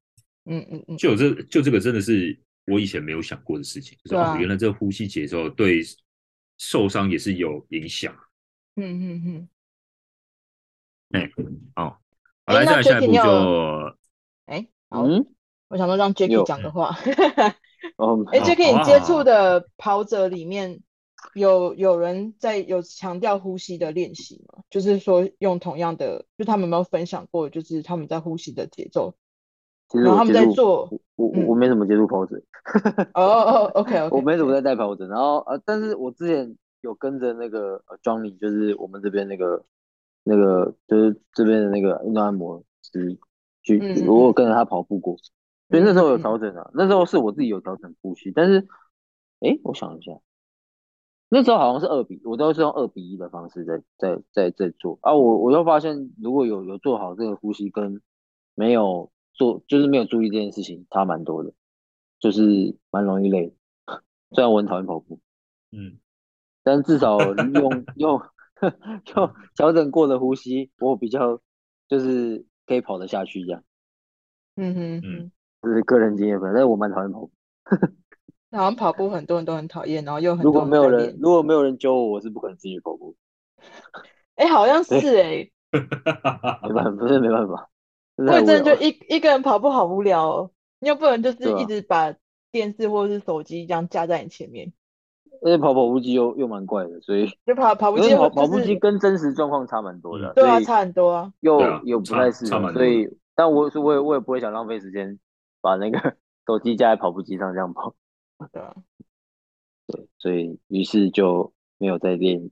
[0.46, 5.82] 嗯嗯嗯，就这就这个真的是我以前没有想过的事情，就是哦，原来这个呼吸节奏对
[6.58, 8.14] 受伤也是有影响。
[8.76, 9.48] 嗯嗯嗯。
[11.10, 11.30] 哎，
[11.74, 12.00] 好，
[12.46, 13.20] 好来，再来下一步就，
[14.46, 15.26] 哎，嗯，
[15.68, 16.96] 我想说让 Jacky 讲的话。
[17.96, 20.80] 哦，哎，Jacky，你接触的跑者里面
[21.34, 24.64] 有有人在有强调呼吸的练习吗？
[24.70, 29.14] 就是说用同样的，就他们有没有分享过，就是他们在呼吸的节奏？
[29.88, 32.40] 其实他们在做，我我我没怎么接触跑者。
[33.14, 35.06] 哦哦，OK OK，我没怎么在带跑者。
[35.06, 39.64] 然后呃，但是我之前有跟着那个 Johnny，就是我们这边那个
[40.24, 43.18] 那个就是这边的那个运动按摩师
[43.62, 43.78] 去，
[44.08, 45.16] 我有跟着他跑步过，
[45.68, 46.70] 所以那时候有调整啊。
[46.74, 48.66] 那时候是我自己有调整呼吸，但是
[49.40, 50.12] 哎，我想一下，
[51.28, 55.14] 那时候好像是二比，我都是用二比一的方式在在在在做啊。
[55.14, 58.00] 我我又发现，如果有有做好这个呼吸，跟
[58.54, 61.52] 没有做，就是没有注意这件事情，差蛮多的，
[62.18, 63.54] 就是蛮容易累。
[64.30, 65.20] 虽然我很讨厌跑步，
[65.70, 65.98] 嗯，
[66.62, 67.18] 但至少
[67.54, 68.22] 用用
[69.14, 71.40] 用调整过的呼吸，我比较
[71.86, 73.62] 就是可以跑得下去这样。
[74.56, 75.32] 嗯哼嗯，
[75.62, 77.30] 这是个人经验，反正我蛮讨厌跑步。
[78.52, 83.16] 好像跑步很多人都很讨厌，然后又很如果没有人如果没有人教我，我是不可能继续跑步。
[84.36, 85.52] 哎、欸，好像是哎、欸，
[86.62, 87.68] 没办法，不是没办法。
[88.16, 90.50] 或者真的就一一个人跑步好无聊哦，
[90.80, 92.14] 你又不能就是一直把
[92.52, 94.72] 电视或者是手机这样架在你前面。
[95.42, 105.18] 而且跑跑步机又又蛮怪的，所以就跑跑步机、就是、跑跑步机跟真实状况差蛮多的，对啊，差很多啊，又又不太适合，所以但我是我也我也不会想浪费时间
[105.60, 105.98] 把那个
[106.46, 107.94] 手机架在跑步机上这样跑。
[108.52, 108.74] 对啊，
[109.88, 112.50] 对，所以于是就没有再练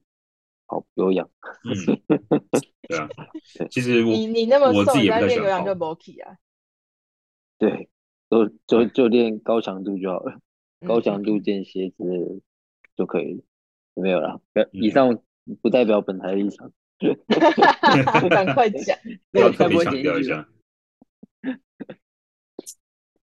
[0.67, 1.31] 跑有氧。
[1.65, 2.19] 嗯，
[2.89, 3.09] 对啊，
[3.71, 6.37] 其实你你那么瘦，你在练有氧就没气啊。
[7.59, 7.89] 对，
[8.29, 10.41] 就就就练高强度就好了，
[10.87, 12.41] 高强度间歇之类的
[12.97, 13.43] 就可以了，
[13.95, 14.41] 没有了。
[14.73, 15.23] 以上
[15.61, 16.73] 不代表本台立场。
[18.31, 18.97] 赶快讲，
[19.33, 20.49] 要特别强调一下。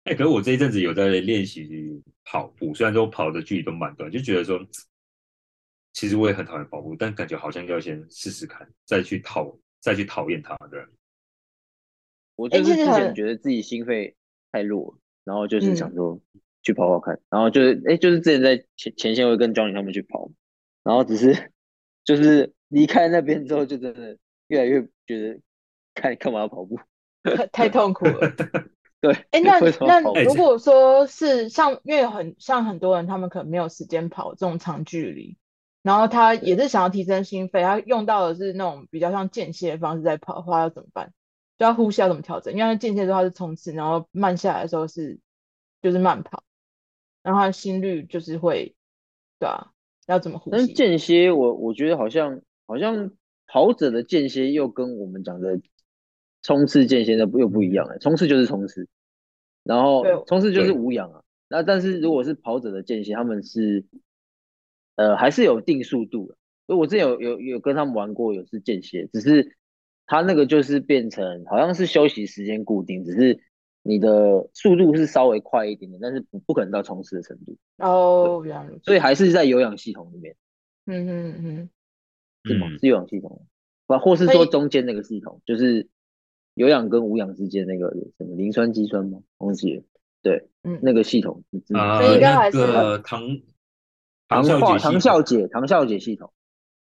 [0.05, 4.65] 哎、欸，可是我这一阵子有在练习跑步，虽然说跑的距离都蛮短，就觉得说，
[5.95, 10.85] 其实我也很讨厌跑步，但感觉好像要先试试看，再去讨，再去讨厌它的。
[12.35, 14.13] 我就是之前觉得自己心肺
[14.51, 16.19] 太弱，然后就是想说
[16.61, 20.29] 去跑跑看，然后就是哎、欸，就是之前在前前线会跟 Johnny 他们去跑，
[20.83, 21.53] 然后只是
[22.03, 24.17] 就是离开那边之后，就真的
[24.47, 25.39] 越来越觉得
[25.93, 26.77] 看干嘛要跑步，
[27.23, 28.35] 太太痛苦了。
[28.99, 29.59] 对，哎、欸，那
[30.01, 35.37] 那如果说是像，因为很像很多人，他们可能没有时间跑这种长距离，
[35.85, 41.13] 然后他也是想要提升心肺，他用到的是那种比较像间歇的方式在跑的话，要怎么办？
[41.59, 42.55] 就要呼吸要怎么调整？
[42.55, 45.19] 因为间歇的时候他是冲刺，然后慢下来的时候是
[45.83, 46.43] 就是慢跑，
[47.21, 48.75] 然后他的心率就是会，
[49.37, 49.71] 对啊，
[50.07, 50.57] 要怎么呼吸？
[50.57, 53.11] 但间歇我我觉得好像好像
[53.45, 55.61] 跑者的间歇又跟我们讲的。
[56.47, 58.87] 冲刺间歇的又不一样哎，冲刺就是冲刺，
[59.63, 61.23] 然后冲刺就是无氧啊。
[61.47, 63.83] 那但是如果是跑者的间歇，他们是
[64.95, 66.37] 呃还是有定速度的。
[66.67, 69.55] 所以我之前有有有跟他们玩过，有是间歇，只是
[70.05, 73.39] 他那个就是变成好像是休息时间固定，只是
[73.83, 77.57] 你的速度是稍微快一点点，但是不不可能到冲刺的程度。
[77.77, 78.71] 哦，原来。
[78.83, 80.35] 所以还是在有氧系统里面。
[80.85, 81.69] 嗯嗯嗯，
[82.43, 82.67] 是吗？
[82.79, 83.45] 是有氧系统，
[83.87, 85.87] 或或是说中间那个系统就是。
[86.57, 89.19] 有氧跟无氧之间那个什么磷酸肌酸吗？
[89.39, 89.83] 忘记了。
[90.21, 91.43] 对，嗯，那个系统
[91.73, 93.21] 啊，那个糖
[94.27, 96.31] 糖化糖酵解糖酵解系统。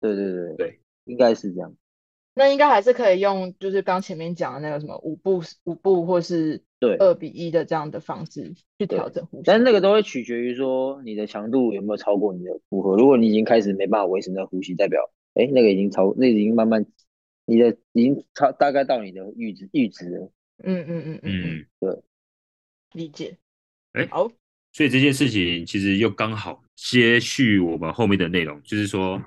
[0.00, 1.74] 对对对对，应该是这样。
[2.34, 9.42] 那应该还是可以用，就是刚前面讲的那个什么五步五步或是对二比一的这样的方式去调整呼吸。
[9.44, 12.96] 但是那个都会取决于说你的强度有没有超过你的负荷。
[12.96, 16.86] 如果你已经开始没办法维持那个呼吸，代表哎、欸、那个已经超，那个、已经慢慢。
[17.50, 20.30] 你的已经超大概到你的阈值阈值了，
[20.62, 22.02] 嗯嗯嗯嗯，对，
[22.92, 23.38] 理解。
[23.92, 24.30] 哎、欸，好，
[24.78, 29.20] 所以这件事情其实又刚好接续我们后面的内容，就是说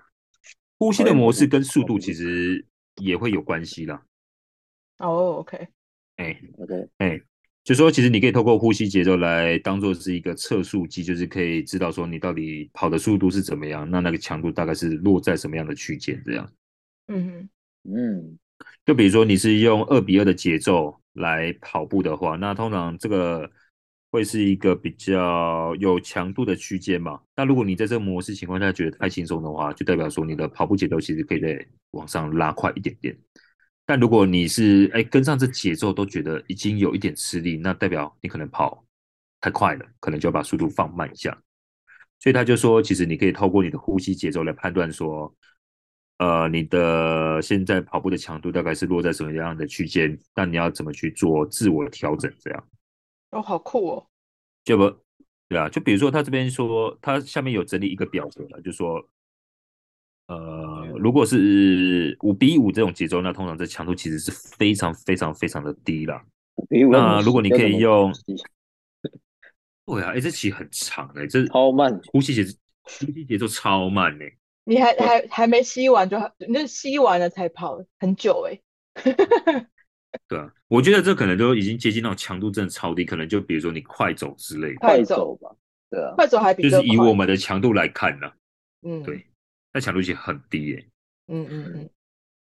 [0.80, 2.66] 呼吸的模式跟速度其实
[3.02, 4.02] 也会有关系啦。
[5.00, 5.68] 哦，OK，
[6.16, 7.20] 哎，OK，哎，
[7.66, 16.50] 就说其实你可以透过呼吸节奏来当做是一个测速机，就是可以知道说你到底跑的速度是怎么样，那那个强度大概是落在什么样的区间这样。
[17.10, 17.50] 嗯哼。
[17.94, 18.40] 嗯，
[18.86, 23.52] 就比如说你是用二比二的节奏来跑步的话，那通常这个
[24.12, 27.20] 会是一个比较有强度的区间嘛。
[27.36, 33.18] 那如果你在这个模式情况下觉得太轻松的话，就代表说你的跑步节奏其实可以再往上拉快一点点。
[33.86, 38.86] 但如果你是哎跟上这节奏都觉得已经有一点吃力，那代表你可能跑
[39.40, 41.36] 太快了，可能就要把速度放慢一下。
[42.20, 45.34] 所以他就说，其实你可以透过你的呼吸节奏来判断说。
[46.18, 50.16] 呃，你的现在跑步的强度大概是落在什么样的区间？
[50.36, 52.32] 那你要怎么去做自我调整？
[52.40, 52.64] 这样
[53.32, 54.08] 哦，好酷哦！
[54.64, 54.94] 就不，
[55.50, 59.04] 对啊，就比如说他这边说，他下面有整理一个表格了，就说，
[60.28, 66.22] 呃，如果是五比五这种节奏，那通常这强度其实是非常非常非常的低了。
[66.92, 68.14] 那如果你可以用，
[69.86, 72.44] 对啊，哎、欸，这期很长哎、欸，这超慢，呼吸节
[72.84, 74.38] 呼吸节奏超慢哎、欸。
[74.64, 76.18] 你还还还没吸完就，
[76.50, 78.62] 那吸完了才跑很久哎、
[79.04, 79.68] 欸。
[80.28, 84.76] 对啊，我觉得这可能都已经接近那种强度真的超低，可能就比如说你快走之类的。
[84.80, 85.50] 快走吧，
[85.90, 88.34] 对啊，快走还比就是以我们的强度来看呢、啊。
[88.84, 89.26] 嗯，对，
[89.74, 90.86] 那强度其实很低耶。
[91.28, 91.90] 嗯嗯嗯。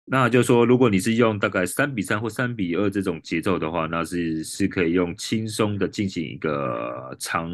[0.04, 7.52] 那就是说，如果你是用大概三比三或三比二这种节奏的话，那是是可以用轻松的进行一个长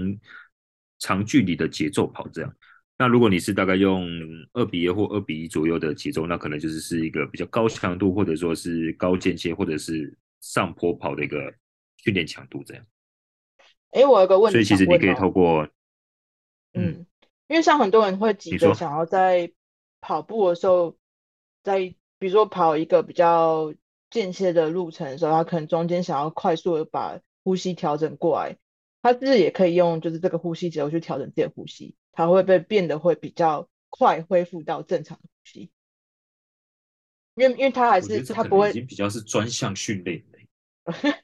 [0.99, 2.51] 长距离的节奏跑这样。
[2.99, 4.09] 那如果你是大概用
[4.55, 11.53] 二比一或二比一左右的节奏，那可能就是是一个比较高强度，或者说是高间歇，或者是上坡跑的一个
[11.99, 12.83] 训练强度这样。
[13.91, 15.65] 哎，我有个问题，所以其实你可以透过，
[16.73, 17.07] 嗯，嗯，
[17.49, 19.53] 因为像很多人会急着想要在
[20.01, 20.97] 跑步的时候，
[21.63, 21.81] 在
[22.19, 23.75] 比如说跑一个比较
[24.09, 28.57] 间歇的路程的时候，他可能中间想要快速的把呼吸调整过来，
[29.03, 31.95] 他自己也可以用就是这个呼吸节奏去调整自己的呼吸。
[32.17, 35.71] 它会被变得会比较快恢复到正常的呼吸，
[37.35, 40.39] 因为因为它还是它不会已经比较是专项训练的。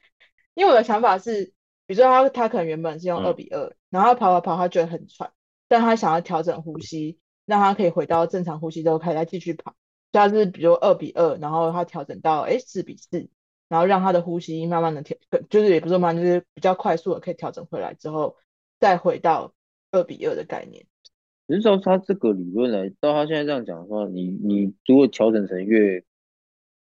[0.55, 1.47] 因为我的想法是，
[1.86, 5.32] 比如说他他可能原本是用二比二、嗯，然后跑跑跑，他觉得很喘，
[5.66, 9.74] 但他想要调整呼吸，让他可以回到正常呼吸之后，开始再继续跑。
[10.12, 13.30] 所以他是比如二比二，然后他调整到哎四比四，
[13.68, 15.16] 然后让他的呼吸慢慢的调，
[15.49, 18.36] 就是也不是慢，就是比较快速的可以调整回来之后，
[18.78, 19.55] 再回到。
[19.93, 20.84] 二比二的概念，
[21.47, 26.03] 只是照他这个理论来，到他现在这样讲的话，你你如果调整成越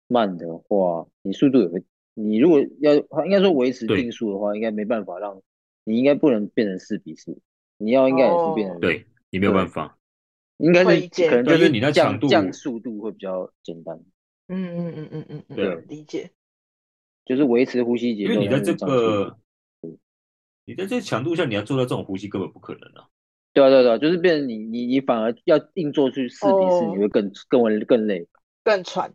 [0.07, 1.83] 慢的话，你速度也会，
[2.13, 2.95] 你如果要
[3.25, 5.41] 应该说维持定速的话，应该没办法让
[5.85, 7.39] 你应该不能变成四比四，
[7.79, 9.99] 你要应该也是变成、哦、对，你没有办法，
[10.59, 13.99] 应该是可能就是你那强度降速度会比较简单。
[14.49, 16.31] 嗯嗯嗯嗯嗯，对，理解，
[17.25, 19.39] 就是维持呼吸节奏，因为你的这个。
[20.71, 23.09] 你在这个强度下，你要做到这种呼吸根本不可能啊！
[23.53, 28.29] 对啊，对啊，对啊，就是变成你你你反而要硬做去四比四，你会更更更更累，
[28.63, 29.13] 更喘。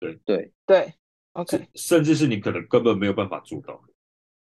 [0.00, 0.94] 对对对
[1.34, 3.80] ，OK，甚至是你可能根本没有办法做到。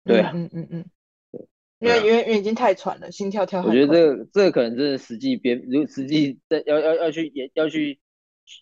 [0.03, 0.85] 对啊，嗯嗯嗯，
[1.31, 1.47] 对，
[1.79, 3.63] 因为因为因为已经太喘了，心跳跳。
[3.63, 7.99] 我觉得这个这个可能真的实际编，如实际在要要要去演要去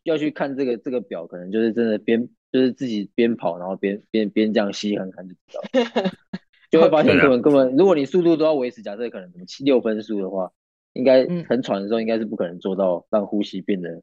[0.03, 6.11] 要去看这个这个表，可能就是真的边就是自己边跑，然后边边边这样吸看看就知道。
[6.71, 10.51] 就会发现根本根本，如果你速度都要维持，假设可能什么七六分速的话，
[10.93, 14.01] 应该很喘的时候，应该是不可能做到让呼吸变得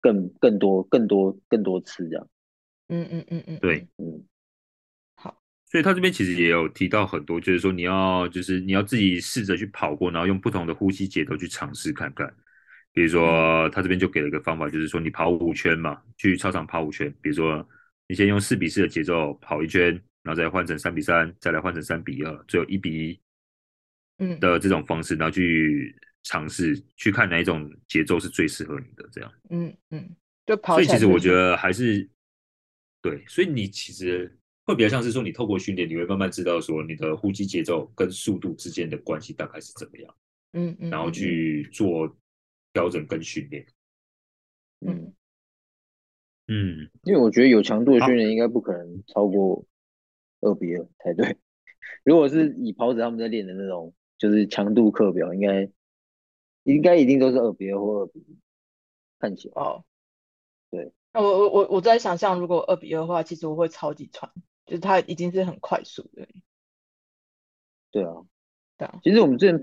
[0.00, 2.28] 更更多更多更多次这样。
[2.88, 4.24] 嗯嗯嗯嗯，对，嗯，
[5.14, 5.40] 好。
[5.70, 12.32] 所以他这边其实也有提到很多，就是说你要就是你要自己试着去跑过，然后用不同的呼吸节奏去尝试看看。
[12.92, 17.08] 比如说他这边就给了一个方法，就是说你跑五圈嘛，去操场跑五圈。
[17.22, 17.66] 比如说
[18.08, 20.00] 你先用四比四的节奏跑一圈。
[20.22, 23.20] 然后再换成三比三，再来换成三比二，最后一比一，
[24.18, 30.74] 嗯的这种方式，然后去尝试去看哪一种节奏是最适合你的，这样，嗯嗯，就跑。
[30.74, 32.06] 所以其实我觉得还是
[33.00, 40.14] 对，所以你其实会比较像是说，你透过训练，你会慢慢知道说你的呼吸节奏跟速度之间的关系大概是怎么样，
[40.52, 42.14] 嗯嗯，然后去做
[42.74, 43.66] 调整跟训练，
[44.80, 45.14] 嗯
[46.48, 49.64] 嗯，因为我觉得有强度的训练应该不可能超过。
[50.40, 51.36] 二比二才对。
[52.04, 55.70] 如果是以跑者他们在练的那种，就是强度课表，应该
[56.64, 58.38] 应该一定都是二比二或二比一。
[59.18, 59.84] 看起来哦，
[60.70, 60.92] 对。
[61.12, 64.32] 那我我我我在想象，如果二比二的话，其实我会超级喘，
[64.64, 66.26] 就是它已经是很快速的。
[67.90, 68.14] 对啊，
[68.78, 69.00] 对啊。
[69.02, 69.62] 其实我们之前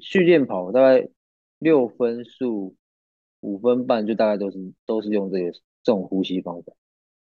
[0.00, 1.08] 训练跑大概
[1.58, 2.74] 六分速、
[3.40, 6.72] 五分半，就大概都是都是用这个这种呼吸方法。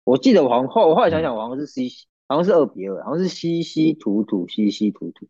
[0.04, 1.90] 我记得我好像后我后来想想，我好像是 C。
[2.28, 5.28] 好像是二比二，好像是稀稀土土，稀稀土土，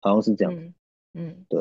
[0.00, 0.54] 好像是这样。
[0.54, 0.74] 嗯，
[1.14, 1.60] 嗯对。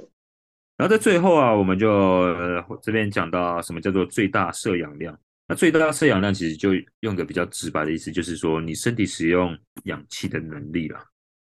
[0.77, 5.19] 然后在最后啊，我们就、呃、这边讲到什么叫做最大摄氧量。
[5.47, 11.03] 那最大摄氧量其实就用个比较直白的意思，就是说你身体使用氧气的能力啦，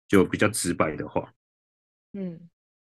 [0.09, 1.33] 就比较直白的话，
[2.13, 2.39] 嗯，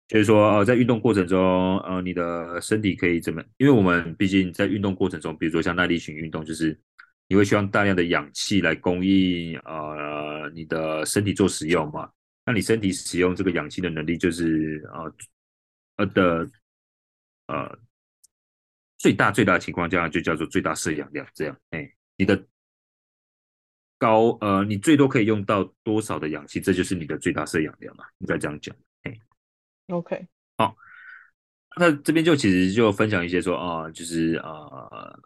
[0.08, 3.42] 就是说呃，在运动过程中，呃，你的身体可以怎么？
[3.56, 6.78] 因为我们毕竟在运动过程中，比如说像耐力型运动，就是。
[7.30, 12.10] 你会需要大量的氧气来供应呃你的身体做使用嘛？
[12.46, 15.14] 那你身体使用这个氧气的能力就是呃
[15.96, 16.50] 呃的
[17.48, 17.78] 呃
[18.96, 21.54] 最大最大的情况下就叫做最大摄氧量这样。
[21.68, 22.42] 哎，你的
[23.98, 26.58] 高呃你最多可以用到多少的氧气？
[26.62, 28.06] 这就是你的最大摄氧量嘛？
[28.20, 28.74] 应该这样讲。
[29.02, 29.14] 哎
[29.88, 30.26] ，OK，
[30.56, 30.74] 好，
[31.76, 34.50] 那这边就其实就分享一些说啊、呃，就是啊。
[34.90, 35.20] 呃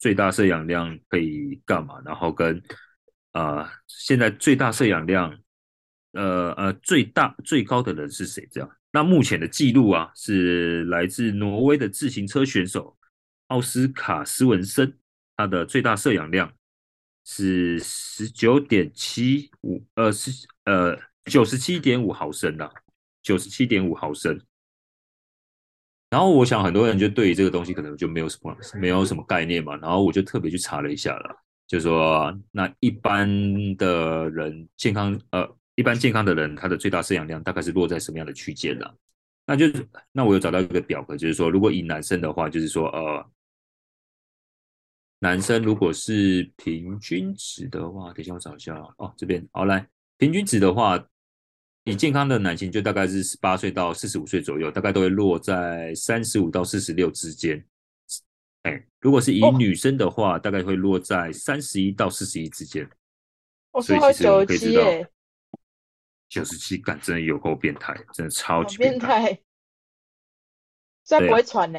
[0.00, 2.00] 最大摄氧量可以干嘛？
[2.04, 2.60] 然后跟
[3.32, 5.32] 啊、现在最大摄氧量，
[6.14, 8.44] 呃呃，最大最高的人是谁？
[8.50, 12.98] 这样，那目前的记录啊，是来自挪威的自行车选手
[13.46, 14.98] 奥斯卡斯文森，
[15.36, 16.52] 他的最大摄氧量
[17.24, 20.32] 是十九点七五，呃，是
[20.64, 22.68] 呃九十七点五毫升的，
[23.22, 24.40] 九十七点五毫升。
[26.10, 31.36] 然后我想很多人就对于这个东西可能就没有什么没有什么概念嘛，然后我就特别去查了一下了，
[31.68, 33.28] 就说那一般
[33.76, 38.86] 的人健康呃一般健康的人他的最大摄氧量大概是落在什么样的区间呢？
[39.46, 43.24] 那就是那我有找到一个表格，就是说如果以男生的话，就是说呃
[45.20, 49.86] 男生如果是平均值的话，等一下我找一下哦这边好来
[50.18, 51.00] 平均值的话。
[51.84, 57.64] 以健康的男性就大概是十八岁到四十五岁左右，大概都会落在三十五到四十六之间。
[58.64, 62.86] 哎，如果是以女生的话，哦、大概会落在三十一到四十一之间。
[63.72, 64.82] 哦，所以其实我们可以知道，
[66.28, 69.40] 九十七感真的有够变态，真的超级变态。
[71.04, 71.78] 虽然不会喘呢，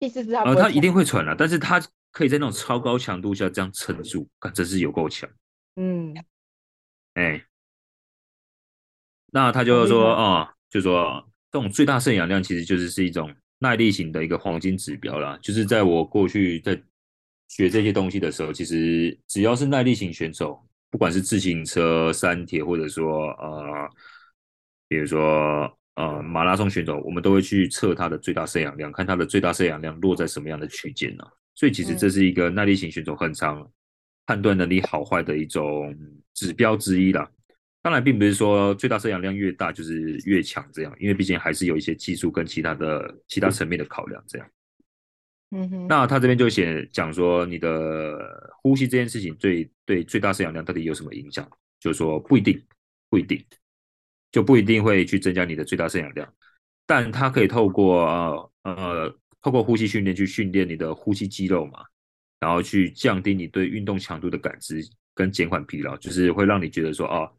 [0.00, 1.80] 意思是他呃，他一定会喘啊，但是他
[2.10, 5.30] 可以在那种超高强度下这样撑住，感真是有够强。
[5.76, 6.12] 嗯，
[7.14, 7.46] 哎。
[9.34, 15.36] 那他就说啊、哦，就说这种最大摄氧量其实就是是一种耐力型的一个黄金指标啦。
[15.42, 16.80] 就是在我过去在
[17.48, 23.90] 学这些东西的时候，其实只要是耐力型选手，不管是自行车、山铁，或者说呃，
[24.86, 31.24] 比如说呃马拉松选手，我们都会去测他的最大摄氧量，看他的最大摄氧量落在什么样的区间呢？
[31.56, 33.68] 所以其实这是一个耐力型选手很常
[34.26, 35.92] 判断能力好坏的一种
[36.34, 37.28] 指标之一啦。
[37.84, 44.50] 当然，并不是说最大摄氧量越大就是越强这样，因为毕竟还是有一些技术跟其他的其他层面的考量这样。
[45.50, 45.86] 嗯哼。
[45.86, 48.16] 那他这边就写讲说，你的
[48.62, 51.46] 呼吸这件事情对对最大摄氧量到底有什么影响？
[51.78, 52.58] 就是说不一定，
[53.10, 53.44] 不一定，
[54.32, 56.32] 就不一定会去增加你的最大摄氧量，
[56.86, 61.80] 但它可以透过呃呃透过呼吸训练去训练你的呼吸肌肉嘛，
[62.40, 64.80] 然后去降低你对运动强度的感知
[65.14, 67.30] 跟减缓疲劳，就是会让你觉得说哦。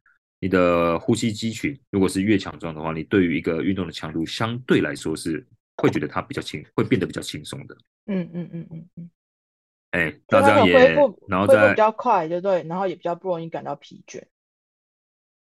[0.45, 5.43] 你的呼吸肌群如果是越强壮的话，你对于一个运动的强度相对来说是
[5.77, 7.75] 会觉得它比较轻，会变得比较轻松的。
[8.05, 9.09] 嗯嗯嗯嗯嗯。
[9.89, 10.93] 哎、欸，那这样也，
[11.27, 14.21] 然后再比较快，就对，然后也比较不容易感到疲倦。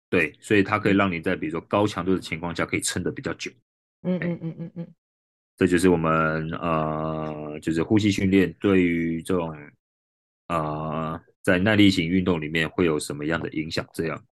[0.09, 3.51] 对，所以它可以让你在比如说高强度的情况下可以撑得比较久。
[4.01, 4.87] 嗯嗯嗯嗯嗯。
[5.55, 9.55] 这就是我们呃，就是呼吸训练对于这种
[10.47, 13.87] 呃，在耐力型运动里面会有什么样的影响？
[13.93, 14.25] 这样。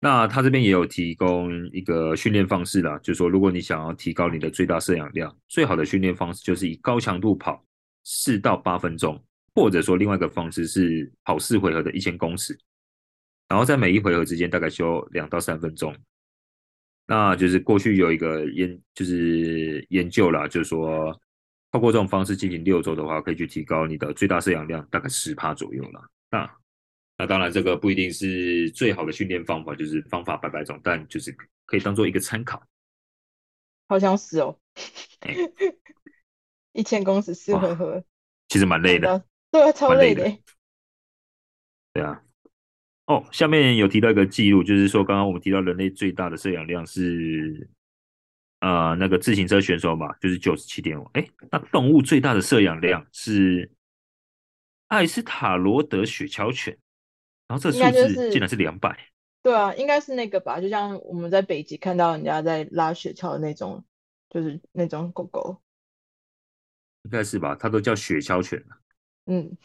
[0.00, 7.64] 那他这边也有提供一个训练方式啦，就是说，如果你想要提高你的最大摄氧量，最好的训练方式就是以高强度跑
[8.04, 9.20] 四到八分钟，
[9.54, 12.56] 或者说另外一个方式是跑四回合的一千公尺，
[13.48, 15.92] 然后在每一回合之间大概休两到三分钟。
[17.06, 21.10] 那就是过去有一个研，就是研究啦，就是说，
[21.72, 26.08] 透过这种方式进行六周的话，可以去提高你的最大摄氧量大概十帕左右啦。
[26.30, 26.48] 那
[27.20, 31.36] 那当然，这个不一定是最好的训练方法，就是方法百百种，但就是
[31.66, 32.62] 可以当做一个参考。
[33.88, 34.56] 好像是哦，
[36.72, 38.04] 一千公尺四回合，
[38.48, 40.32] 其实蛮累的，对啊，超累的。
[41.92, 42.22] 对啊，
[43.06, 47.68] 哦，下面有提到一个记录，就是说刚刚我们提到人类最大的摄氧量是，
[48.60, 51.04] 呃，那个自行车选手嘛，就是九十七点五。
[51.14, 53.72] 哎，那动物最大的摄氧量是
[54.86, 56.78] 艾斯塔罗德雪橇犬。
[57.48, 57.78] 然后这数
[58.14, 59.08] 字竟然是两百，就是，
[59.40, 63.82] 对啊，应该是那个吧，就像我们在北极看到人家在拉雪橇的那种，
[64.28, 65.62] 就是那种狗狗，
[67.04, 67.56] 应该是吧？
[67.58, 68.62] 它都叫雪橇犬。
[69.24, 69.56] 嗯，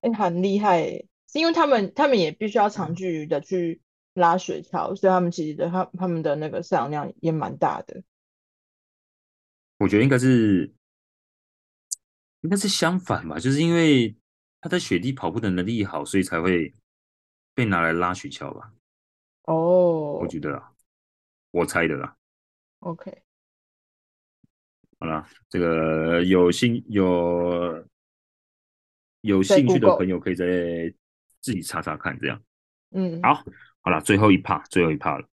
[0.00, 0.88] 哎，很厉害，
[1.30, 3.80] 是因为他们他们也必须要长距离的去
[4.14, 8.02] 拉雪橇，所以他们其实的他他们的那个饲养量也蛮大的。
[9.78, 10.74] 我觉得应该是
[12.40, 14.16] 应该是相反吧，就是因为。
[14.60, 16.74] 他在雪地跑步的能力好，所以才会
[17.54, 18.72] 被拿来拉雪橇吧？
[19.42, 20.22] 哦，oh.
[20.22, 20.72] 我觉得啦，
[21.50, 22.16] 我猜的啦。
[22.80, 23.22] OK，
[24.98, 27.86] 好了，这个有兴有
[29.20, 30.44] 有兴趣的朋友可以再
[31.40, 32.42] 自己查查看，这样。
[32.90, 33.44] 嗯，好，
[33.82, 35.28] 好了，最后一趴，最后一趴了。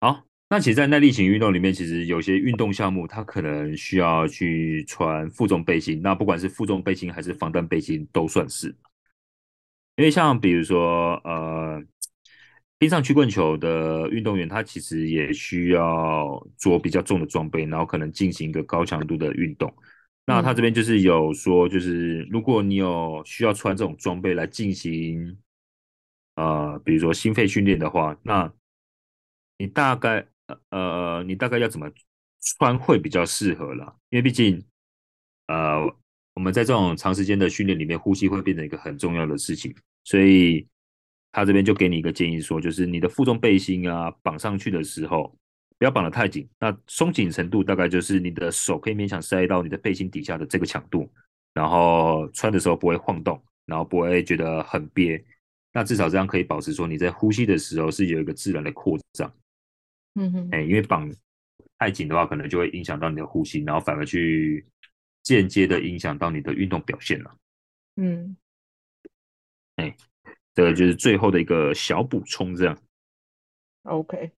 [0.00, 0.26] 好。
[0.48, 6.00] 那其实，在耐力型运动里面，其实有些运动项目，它可能需要去穿负重背心。
[6.00, 8.68] 那不管是负重背心还是防弹背心，都算是。
[9.96, 11.82] 因为像比如说，呃，
[12.78, 19.74] 冰上曲棍球的运动员，他其实也需要着比较重的装备，然后可能进行一个高强度的运动。
[20.26, 25.36] 那他这边就是有说，就是如果你有需要穿这种装备来进行，
[26.36, 28.52] 呃，比如说心肺训练的话，那
[29.58, 30.28] 你大概。
[30.70, 31.90] 呃，你大概要怎么
[32.58, 33.94] 穿会比较适合啦？
[34.10, 34.64] 因为毕竟，
[35.48, 35.80] 呃，
[36.34, 39.74] 我们在这种长时间的训练里面，呼吸会变成一个很重要的事情，
[40.04, 40.66] 所以
[41.32, 45.36] 他这边就给你一个建议说，就是你的负重背心啊绑上去的时候，
[45.78, 46.48] 不要绑得太紧。
[46.60, 51.10] 那松紧程度大概就是你的手可以勉强塞到你的背心底下的这个强度，
[51.52, 55.22] 然后穿的时候不会晃动，然后不会觉得很憋。
[55.72, 59.32] 那至少这样可以保持说你在呼吸的时候是有一个自然的扩张。
[60.16, 61.08] 嗯哼，哎，因为绑
[61.78, 64.66] 太紧的话，可能就会影响到你的呼吸，然后反而去
[65.22, 67.36] 间接的影响到你的运动表现了。
[67.96, 68.36] 嗯，
[69.76, 69.94] 哎，
[70.54, 72.76] 这个就是最后的一个小补充，这样。
[73.82, 74.32] OK。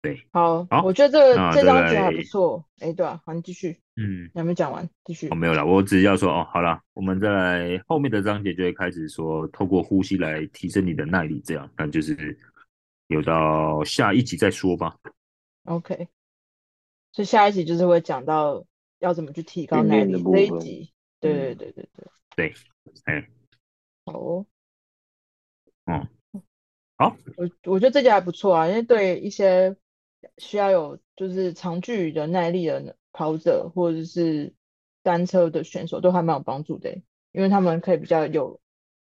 [0.00, 2.64] 对，好，好，我觉得这个这张纸还不错。
[2.80, 3.78] 哎，对啊，好，你继续。
[3.94, 5.28] 嗯，你还没讲完，继续。
[5.28, 12.36] 哦，没有了，我只是要说哦，好了，我们在后面的章节就会开始说，透过呼吸来提升你的耐力，这样，那就是
[13.12, 14.98] 有到下一集再说吧。
[15.64, 16.08] OK，
[17.12, 18.64] 所以下一集就是会讲到
[18.98, 20.92] 要怎么去提高耐力这一集。
[21.20, 22.06] 对对对对对。
[22.34, 22.54] 对，
[23.04, 23.28] 哎，
[24.04, 24.46] 好哦。
[25.84, 26.08] 嗯，
[26.96, 29.76] 好，我我觉得这集还不错啊，因为对一些。
[30.38, 34.54] 需要有就是长距离的耐力的跑者或者是
[35.02, 37.02] 单车的选手都还蛮有帮助的，
[37.32, 38.60] 因为他们可以比较有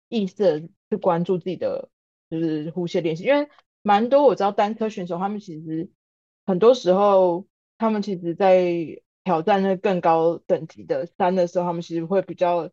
[0.08, 1.90] 意识的去关注自己的
[2.30, 3.48] 就是呼吸练习，因为
[3.88, 5.90] 蛮多我知道单车选手他们其实
[6.44, 7.46] 很多时候
[7.78, 12.70] 他们其实在挑战那更高等级的山的时候，他们其实会比较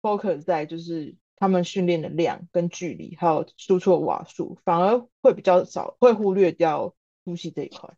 [0.00, 6.94] focus 在就是他们训练的量跟距离还有输出的瓦数，反而会比较少会忽略掉。
[7.28, 7.92] 呼吸这一块，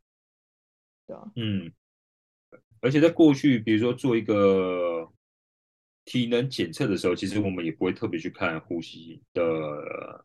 [1.06, 1.70] 对啊，嗯，
[2.80, 5.06] 而且在过去，比如说做一个
[6.06, 10.24] 体能检测的时候，其实我们也不会特别去看呼吸的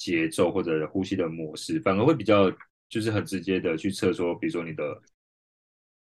[0.00, 2.50] 节奏或者呼吸的模式，反而会比较
[2.88, 5.02] 就是很直接的去测说，比如说你的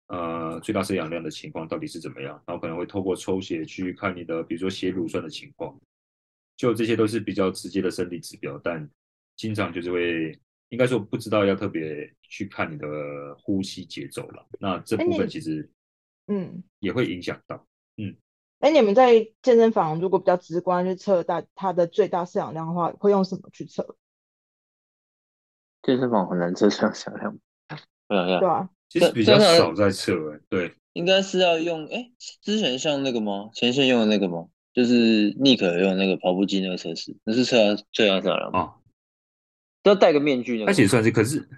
[0.06, 5.76] 呃最大摄氧量的情况到底是怎么样，然后可能会透过抽血去看你的，比如说血乳酸的情况，
[6.56, 8.88] 就这些都是比较直接的生理指标，但
[9.34, 10.38] 经常就是会。
[10.70, 12.86] 应该说不知道要特别去看你的
[13.38, 15.66] 呼吸节奏了，那这部分其实
[16.26, 17.66] 嗯也会影响到
[17.96, 18.14] 嗯。
[18.60, 23.96] 哎，你们在健身房如果比较直观去测大它的最大摄氧量的话，会用什么去测？
[25.82, 27.38] 健身房很难测摄氧量，
[28.08, 32.10] 对啊，对啊，其实比较少在测哎，对，应该是要用哎，
[32.42, 33.50] 之前像那个吗？
[33.54, 34.48] 前线用的那个吗？
[34.74, 38.74] 就是 Nick 用的那个跑步机那个测试，那是测最大摄氧量吗？
[39.84, 41.48] 要戴个面具，那其实算是，可是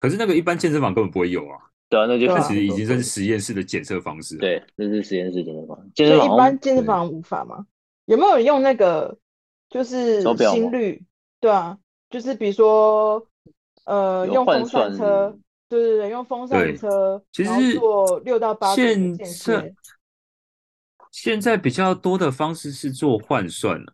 [0.00, 1.67] 可是那个一般健身房根本不会有啊。
[1.88, 4.36] 对啊，那就其实已经算是实验室的检测方式。
[4.36, 5.90] 对，这是实验室检测方式。
[5.94, 7.66] 所以一般健身房无法吗？
[8.04, 9.16] 有没有人用那个
[9.70, 11.02] 就是心率？
[11.40, 11.78] 对啊，
[12.10, 13.26] 就是比如说
[13.84, 15.38] 呃用风扇车，
[15.68, 19.74] 对对对，用风扇车，其实做六到八现在
[21.10, 23.92] 现在比较多的方式是做换算了。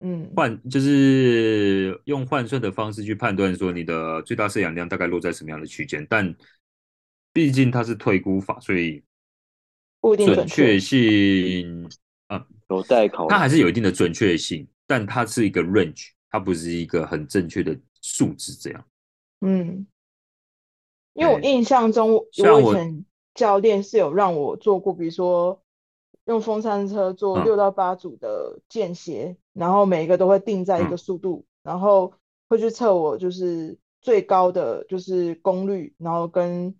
[0.00, 6.32] 嗯，换就是用换算的方式去判断说你的最大摄氧量大概落在什么样的区间，但
[7.32, 9.02] 毕竟它是推估法，所以
[10.00, 11.88] 不一定准确性
[12.26, 18.84] 啊有待考，它还是有一定的准确性，但它是一个 range，它不是一个很正确的数字这样。
[19.40, 19.86] 嗯，
[21.14, 25.62] 因为我印象中，我以前教练是有让我做过，比如说。
[26.24, 32.12] 用风扇车做六到八组的间歇，嗯，然后每一个都会定在一个速度，嗯，然后
[32.50, 36.77] 会去测我就是最高的就是功率，然后跟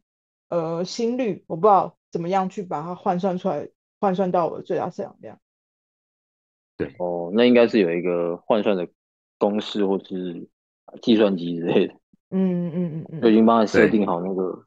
[0.48, 3.68] 呃心率，我不知道怎么样去把它换算出来，
[4.00, 5.38] 换算到我的最大摄氧量。
[6.76, 8.88] 对，哦，那应该是有一个换算的
[9.38, 10.48] 公式或是
[11.02, 11.94] 计算机之类的。
[12.30, 14.64] 嗯嗯嗯嗯，就已经帮他设定好那个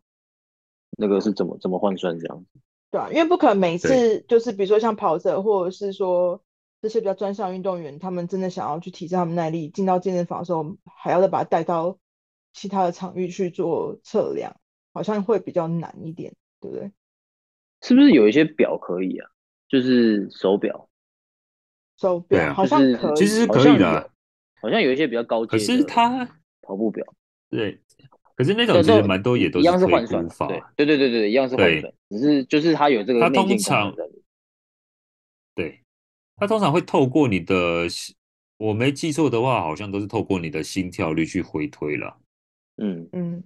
[0.98, 2.60] 那个是怎么怎么换算这样子。
[2.90, 6.44] 对啊，因为不可能每次就是比如说像跑者或者是说
[6.82, 11.98] 这些比较专项运动员，他们真的想要去提升他们耐力，进到健身房的时候还要再把它带到
[12.52, 14.58] 其他的场域去做测量，
[14.94, 16.92] 好像会比较难一点，对不对？
[17.82, 19.30] 是不是有一些表可以啊？
[19.68, 20.90] 就是手表，
[21.98, 24.12] 手表好像可以，其实是可以的，
[24.62, 26.26] 好像有一些比较高阶，可是它
[26.62, 27.06] 跑步表，
[27.50, 27.80] 对。
[28.34, 34.24] 可是那种其实蛮多也都是一样是换算法，对对对对对，一样是换算，只是就是它有这个内建功能在里。
[35.54, 35.84] 对，
[36.38, 37.86] 它通常会透过你的，
[38.58, 42.18] 我没记错的话，好像都是透过你的心跳率去回推了。
[42.78, 43.44] 嗯嗯，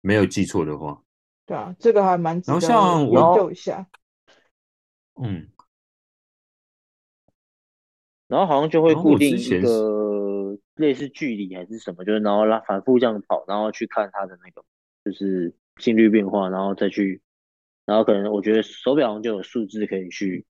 [0.00, 1.02] 没有记错的话。
[1.46, 3.88] 对啊，这个还蛮值得研究一下。
[5.22, 5.48] 嗯，
[8.28, 9.98] 然后好像就会固定一个。
[10.76, 14.64] 类似距离还是什么，就是然后拉反复这样跑，然后去看它的那个
[15.04, 17.20] 就是心率变化，然后再去，
[17.84, 20.46] 然后可能我觉得手表上就有数字可以去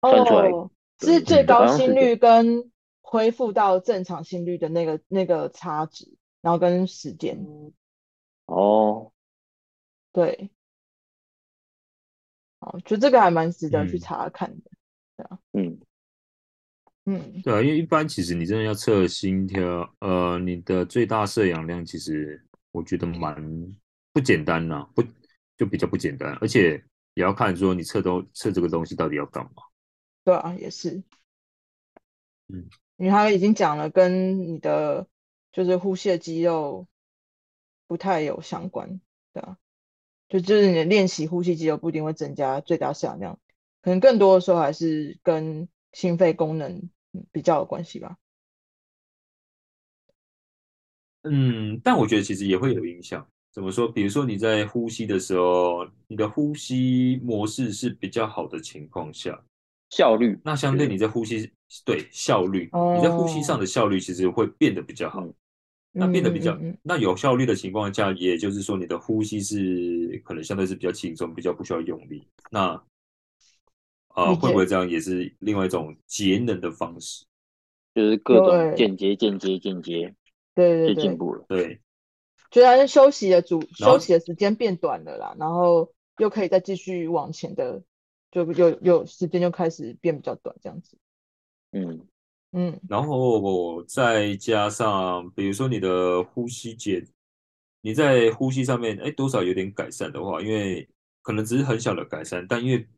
[0.00, 0.70] 算出来，哦、
[1.00, 7.46] 是最高心率跟恢复到正常心率的那个那个差值，然后跟时间。
[8.48, 9.12] 哦，
[10.10, 10.50] 对，
[12.60, 14.70] 哦，就这个还蛮值得去查看的，
[15.16, 15.78] 对啊，嗯。
[17.04, 19.62] 嗯，对啊，因为一般其实你真的要测心跳，
[20.00, 23.34] 呃，你的最大摄氧量，其实我觉得蛮
[24.12, 25.02] 不简单呐，不
[25.56, 26.72] 就比较不简单，而且
[27.14, 29.50] 也要看说你测都测这个东西到底要干嘛。
[30.24, 31.02] 对啊，也是，
[32.48, 35.06] 嗯，因为他已经讲了，跟你的
[35.52, 36.86] 就是呼吸的肌肉。
[37.88, 39.00] 不太有相关，
[39.32, 39.56] 对啊，
[40.28, 43.40] 就就是你的练习呼吸肌肉不一定会增加最大摄氧量，
[43.82, 46.90] 可能更多的时候还是跟心肺功能
[47.32, 48.18] 比较有关系吧。
[51.22, 53.26] 嗯，但我觉得其实也会有影响。
[53.50, 53.90] 怎么说？
[53.90, 59.42] 比如说你在呼吸的时候，你的呼吸模式是比较好的情况下，
[59.90, 61.50] 效率，那相对你在呼吸，
[61.84, 65.24] 对，效率，哦，你在呼吸上的效率其实会变得比较好。
[65.24, 65.34] 嗯
[65.90, 72.28] 那变得比较，嗯嗯嗯，那有效率的情况下，也就是说你的呼吸是可能相对是比较轻松，比较不需要用力。
[72.50, 72.72] 那
[74.08, 77.24] 啊，呃，会不会这样也是另外一种节能的方式？
[77.94, 80.14] 就是各种间接、间接、间接，
[80.54, 81.44] 对对对，进步了。
[81.48, 81.80] 对，
[82.50, 87.82] 觉得休息的主休息的时间变短了啦，然后又可以再继续往前的，
[88.30, 90.96] 就有有时间就开始变比较短，这样子。
[91.72, 92.06] 嗯。
[92.52, 97.04] 嗯，然后我再加上，比如说你的呼吸节，
[97.82, 100.88] 你在呼吸上面，哎，多少有点改善的话，因为
[101.20, 102.88] 可能只是很小的改善，但因为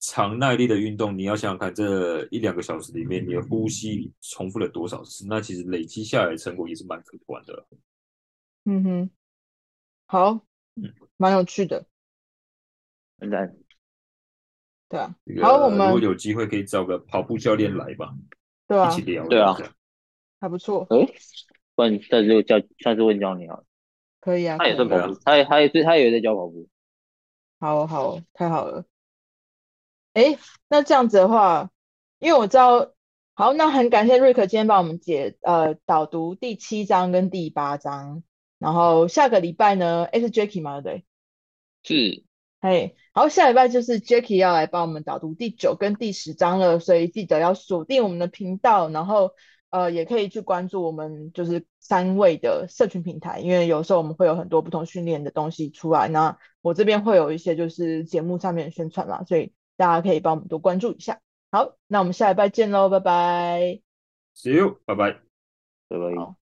[0.00, 7.66] 长耐力的运动，你要想想看，这一两个小时里面，你的呼吸重复了多少次，那其实累积下来的成果也是蛮可观的。
[8.66, 9.10] 嗯哼，
[10.04, 10.34] 好，
[10.74, 11.86] 嗯，蛮有趣的，
[13.18, 13.56] 很赞，
[14.90, 18.14] 对啊，这个、好，我们如果有机会可以找个跑步教练来吧。
[18.66, 19.56] 对啊，一起聊，对啊，
[20.40, 20.86] 还不错。
[20.90, 21.14] 哎、欸，
[21.74, 23.60] 不然下次就教，下次问教你啊。
[24.20, 26.68] 可以啊，他也算跑步，他也他也是他也在教跑步。
[27.58, 28.84] 好好，太好了。
[30.14, 31.70] 哎、欸，那这样子的话，
[32.18, 32.92] 因为我知道，
[33.34, 38.22] 好，那很感谢瑞克今天帮我们解呃导读第七章跟第八章，
[38.58, 40.80] 然后下个礼拜呢，哎、欸、是 Jacky 吗？
[40.80, 41.04] 对，
[41.82, 42.24] 是。
[42.64, 49.32] 嘿，好，下礼拜就是 Jacky 要来帮我们导读第九跟第十章了，所以记得要锁定我们的频道，然后
[49.70, 61.20] 呃也可以去关注我们就是三位的社群平台，因为有时候我们会有很多不同训练的东西出来，那我这边会有一些就是节目上面的宣传啦，所以大家可以帮我们多关注一下。
[61.50, 63.80] 好，那我们下礼拜见喽，拜拜。
[64.36, 65.18] See you，拜拜，
[65.88, 66.41] 拜拜。